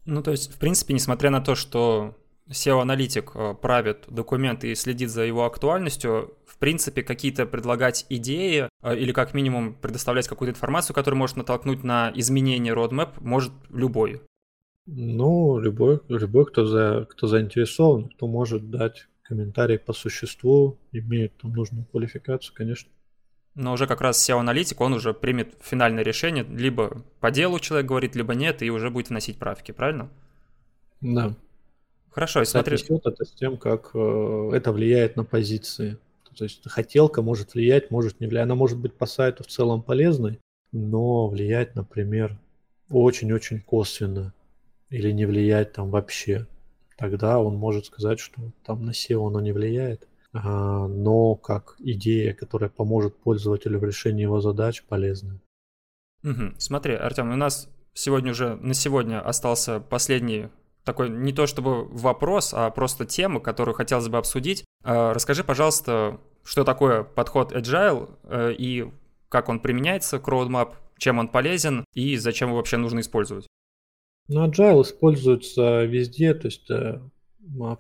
Ну, 0.05 0.21
то 0.21 0.31
есть, 0.31 0.53
в 0.53 0.59
принципе, 0.59 0.93
несмотря 0.93 1.29
на 1.29 1.39
то, 1.39 1.55
что 1.55 2.15
SEO-аналитик 2.49 3.31
э, 3.35 3.53
правит 3.61 4.05
документ 4.07 4.63
и 4.63 4.75
следит 4.75 5.09
за 5.09 5.23
его 5.23 5.45
актуальностью, 5.45 6.33
в 6.45 6.57
принципе, 6.57 7.01
какие-то 7.01 7.45
предлагать 7.45 8.05
идеи 8.09 8.69
э, 8.81 8.97
или 8.97 9.11
как 9.11 9.33
минимум 9.33 9.75
предоставлять 9.75 10.27
какую-то 10.27 10.55
информацию, 10.55 10.93
которая 10.93 11.17
может 11.17 11.37
натолкнуть 11.37 11.83
на 11.83 12.11
изменение 12.15 12.73
roadmap, 12.73 13.13
может 13.21 13.53
любой. 13.69 14.21
Ну, 14.85 15.57
любой, 15.59 16.01
любой 16.09 16.45
кто, 16.45 16.65
за, 16.65 17.07
кто 17.09 17.27
заинтересован, 17.27 18.09
кто 18.09 18.27
может 18.27 18.69
дать 18.69 19.07
комментарий 19.23 19.79
по 19.79 19.93
существу, 19.93 20.77
имеет 20.91 21.37
там 21.37 21.53
нужную 21.53 21.85
квалификацию, 21.85 22.53
конечно. 22.53 22.91
Но 23.55 23.73
уже 23.73 23.87
как 23.87 24.01
раз 24.01 24.29
SEO-аналитик, 24.29 24.81
он 24.81 24.93
уже 24.93 25.13
примет 25.13 25.55
финальное 25.61 26.03
решение, 26.03 26.43
либо 26.43 27.03
по 27.21 27.31
делу 27.31 27.59
человек 27.59 27.87
говорит, 27.87 28.15
либо 28.15 28.35
нет, 28.35 28.61
и 28.61 28.69
уже 28.69 28.89
будет 28.89 29.09
вносить 29.09 29.37
правки, 29.37 29.71
правильно? 29.71 30.09
Да. 30.99 31.35
Хорошо, 32.13 32.41
и 32.41 32.45
смотри... 32.45 32.77
это 32.77 33.25
с 33.25 33.31
тем, 33.31 33.57
как 33.57 33.91
э, 33.95 34.49
это 34.53 34.71
влияет 34.71 35.15
на 35.15 35.23
позиции. 35.23 35.97
То 36.37 36.45
есть 36.45 36.67
хотелка 36.69 37.21
может 37.21 37.53
влиять, 37.53 37.91
может 37.91 38.19
не 38.19 38.27
влиять. 38.27 38.45
Она 38.45 38.55
может 38.55 38.77
быть 38.77 38.93
по 38.93 39.05
сайту 39.05 39.43
в 39.43 39.47
целом 39.47 39.81
полезной, 39.81 40.39
но 40.71 41.27
влиять, 41.27 41.75
например, 41.75 42.37
очень-очень 42.89 43.61
косвенно 43.61 44.33
или 44.89 45.11
не 45.11 45.25
влиять 45.25 45.73
там 45.73 45.89
вообще, 45.89 46.47
тогда 46.97 47.39
он 47.39 47.55
может 47.55 47.85
сказать, 47.85 48.19
что 48.19 48.51
там 48.63 48.85
на 48.85 48.91
SEO 48.91 49.27
оно 49.27 49.41
не 49.41 49.51
влияет, 49.51 50.07
а, 50.33 50.87
но 50.87 51.35
как 51.35 51.75
идея, 51.79 52.33
которая 52.33 52.69
поможет 52.69 53.15
пользователю 53.17 53.79
в 53.79 53.83
решении 53.83 54.21
его 54.21 54.39
задач, 54.41 54.83
полезна. 54.83 55.39
Угу. 56.23 56.53
Смотри, 56.57 56.93
Артем, 56.93 57.31
у 57.31 57.35
нас 57.35 57.69
сегодня 57.93 58.31
уже 58.31 58.55
на 58.55 58.73
сегодня 58.73 59.19
остался 59.19 59.79
последний 59.79 60.49
такой 60.83 61.09
не 61.09 61.33
то 61.33 61.47
чтобы 61.47 61.85
вопрос, 61.85 62.53
а 62.53 62.69
просто 62.69 63.05
тема, 63.05 63.39
которую 63.39 63.75
хотелось 63.75 64.07
бы 64.09 64.17
обсудить. 64.17 64.65
А, 64.83 65.13
расскажи, 65.13 65.43
пожалуйста, 65.43 66.19
что 66.43 66.63
такое 66.63 67.03
подход 67.03 67.53
Agile 67.53 68.09
э, 68.23 68.53
и 68.57 68.91
как 69.29 69.49
он 69.49 69.59
применяется 69.59 70.19
к 70.19 70.27
Roadmap, 70.27 70.73
чем 70.97 71.19
он 71.19 71.27
полезен 71.27 71.85
и 71.93 72.17
зачем 72.17 72.49
его 72.49 72.57
вообще 72.57 72.77
нужно 72.77 72.99
использовать. 72.99 73.47
Ну, 74.29 74.45
agile 74.47 74.83
используется 74.83 75.83
везде, 75.83 76.33
то 76.33 76.47
есть 76.47 76.69
э, 76.69 77.01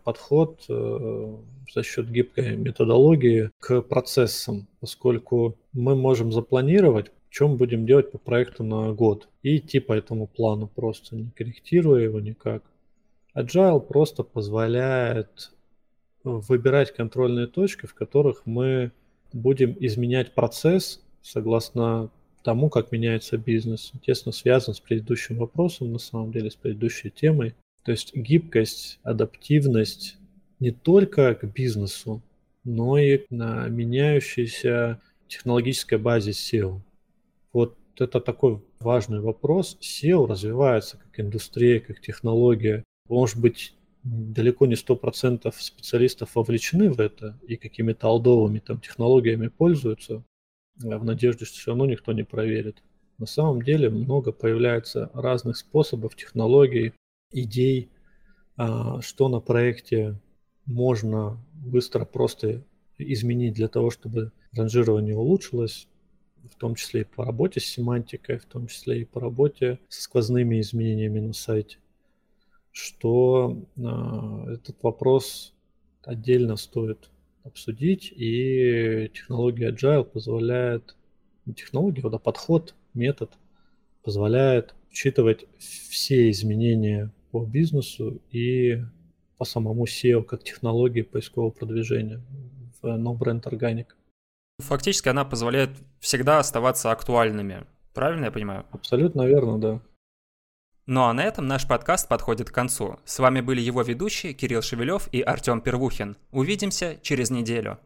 подход 0.03 0.65
э, 0.67 1.37
за 1.73 1.83
счет 1.83 2.09
гибкой 2.09 2.57
методологии 2.57 3.49
к 3.59 3.81
процессам, 3.81 4.67
поскольку 4.79 5.57
мы 5.71 5.95
можем 5.95 6.31
запланировать, 6.31 7.11
чем 7.29 7.57
будем 7.57 7.85
делать 7.85 8.11
по 8.11 8.17
проекту 8.17 8.63
на 8.63 8.91
год, 8.93 9.29
и 9.41 9.57
идти 9.57 9.79
по 9.79 9.93
этому 9.93 10.27
плану 10.27 10.67
просто, 10.67 11.15
не 11.15 11.31
корректируя 11.31 12.03
его 12.03 12.19
никак. 12.19 12.63
Agile 13.35 13.79
просто 13.79 14.23
позволяет 14.23 15.51
выбирать 16.23 16.93
контрольные 16.93 17.47
точки, 17.47 17.85
в 17.85 17.93
которых 17.93 18.45
мы 18.45 18.91
будем 19.33 19.75
изменять 19.79 20.33
процесс 20.33 21.01
согласно 21.21 22.11
тому, 22.43 22.69
как 22.69 22.91
меняется 22.91 23.37
бизнес. 23.37 23.91
Тесно 24.05 24.31
связан 24.31 24.73
с 24.73 24.79
предыдущим 24.79 25.37
вопросом, 25.37 25.91
на 25.91 25.99
самом 25.99 26.31
деле, 26.31 26.51
с 26.51 26.55
предыдущей 26.55 27.09
темой. 27.09 27.55
То 27.83 27.91
есть 27.91 28.15
гибкость, 28.15 28.99
адаптивность 29.03 30.17
не 30.59 30.71
только 30.71 31.35
к 31.35 31.43
бизнесу, 31.45 32.21
но 32.63 32.97
и 32.97 33.25
на 33.29 33.67
меняющейся 33.67 35.01
технологической 35.27 35.97
базе 35.97 36.31
SEO. 36.31 36.81
Вот 37.51 37.77
это 37.97 38.19
такой 38.19 38.61
важный 38.79 39.19
вопрос. 39.19 39.77
SEO 39.81 40.27
развивается 40.27 40.97
как 40.97 41.19
индустрия, 41.19 41.79
как 41.79 41.99
технология. 42.01 42.83
Может 43.09 43.39
быть, 43.39 43.73
далеко 44.03 44.65
не 44.65 44.75
100% 44.75 45.53
специалистов 45.57 46.35
вовлечены 46.35 46.91
в 46.91 46.99
это 46.99 47.37
и 47.47 47.55
какими-то 47.55 48.07
алдовыми 48.07 48.59
там 48.59 48.79
технологиями 48.79 49.47
пользуются, 49.47 50.23
в 50.75 51.03
надежде, 51.03 51.45
что 51.45 51.55
все 51.57 51.71
равно 51.71 51.85
никто 51.85 52.13
не 52.13 52.23
проверит. 52.23 52.81
На 53.17 53.25
самом 53.25 53.61
деле 53.61 53.89
много 53.89 54.31
появляется 54.31 55.11
разных 55.13 55.57
способов, 55.57 56.15
технологий, 56.15 56.93
идей, 57.31 57.89
а, 58.57 59.01
что 59.01 59.29
на 59.29 59.39
проекте 59.39 60.19
можно 60.65 61.37
быстро 61.53 62.05
просто 62.05 62.63
изменить 62.97 63.53
для 63.53 63.67
того, 63.67 63.91
чтобы 63.91 64.31
ранжирование 64.51 65.15
улучшилось, 65.15 65.87
в 66.51 66.55
том 66.55 66.75
числе 66.75 67.01
и 67.01 67.05
по 67.05 67.23
работе 67.23 67.59
с 67.59 67.65
семантикой, 67.65 68.37
в 68.37 68.45
том 68.45 68.67
числе 68.67 69.01
и 69.01 69.05
по 69.05 69.19
работе 69.19 69.79
с 69.89 70.01
сквозными 70.01 70.59
изменениями 70.59 71.19
на 71.19 71.33
сайте, 71.33 71.77
что 72.73 73.63
э, 73.77 74.53
этот 74.53 74.81
вопрос 74.81 75.53
отдельно 76.03 76.57
стоит 76.57 77.09
обсудить, 77.43 78.11
и 78.15 79.09
технология 79.13 79.71
Agile 79.71 80.03
позволяет, 80.03 80.95
не 81.45 81.53
технология, 81.53 82.01
а 82.03 82.17
подход, 82.17 82.73
метод 82.93 83.31
позволяет 84.01 84.73
учитывать 84.89 85.45
все 85.57 86.29
изменения 86.31 87.11
по 87.31 87.45
бизнесу 87.45 88.21
и 88.31 88.83
по 89.37 89.45
самому 89.45 89.85
SEO 89.85 90.23
как 90.23 90.43
технологии 90.43 91.01
поискового 91.03 91.51
продвижения 91.51 92.21
в 92.81 92.85
No 92.85 93.17
Brand 93.17 93.43
Organic. 93.43 93.87
Фактически 94.59 95.09
она 95.09 95.25
позволяет 95.25 95.71
всегда 95.99 96.39
оставаться 96.39 96.91
актуальными. 96.91 97.65
Правильно 97.93 98.25
я 98.25 98.31
понимаю? 98.31 98.65
Абсолютно 98.71 99.27
верно, 99.27 99.59
да. 99.59 99.81
Ну 100.85 101.03
а 101.03 101.13
на 101.13 101.23
этом 101.23 101.47
наш 101.47 101.65
подкаст 101.65 102.09
подходит 102.09 102.49
к 102.49 102.53
концу. 102.53 102.99
С 103.05 103.19
вами 103.19 103.39
были 103.39 103.61
его 103.61 103.81
ведущие 103.83 104.33
Кирилл 104.33 104.61
Шевелев 104.61 105.07
и 105.13 105.21
Артем 105.21 105.61
Первухин. 105.61 106.17
Увидимся 106.31 106.97
через 107.01 107.29
неделю. 107.29 107.79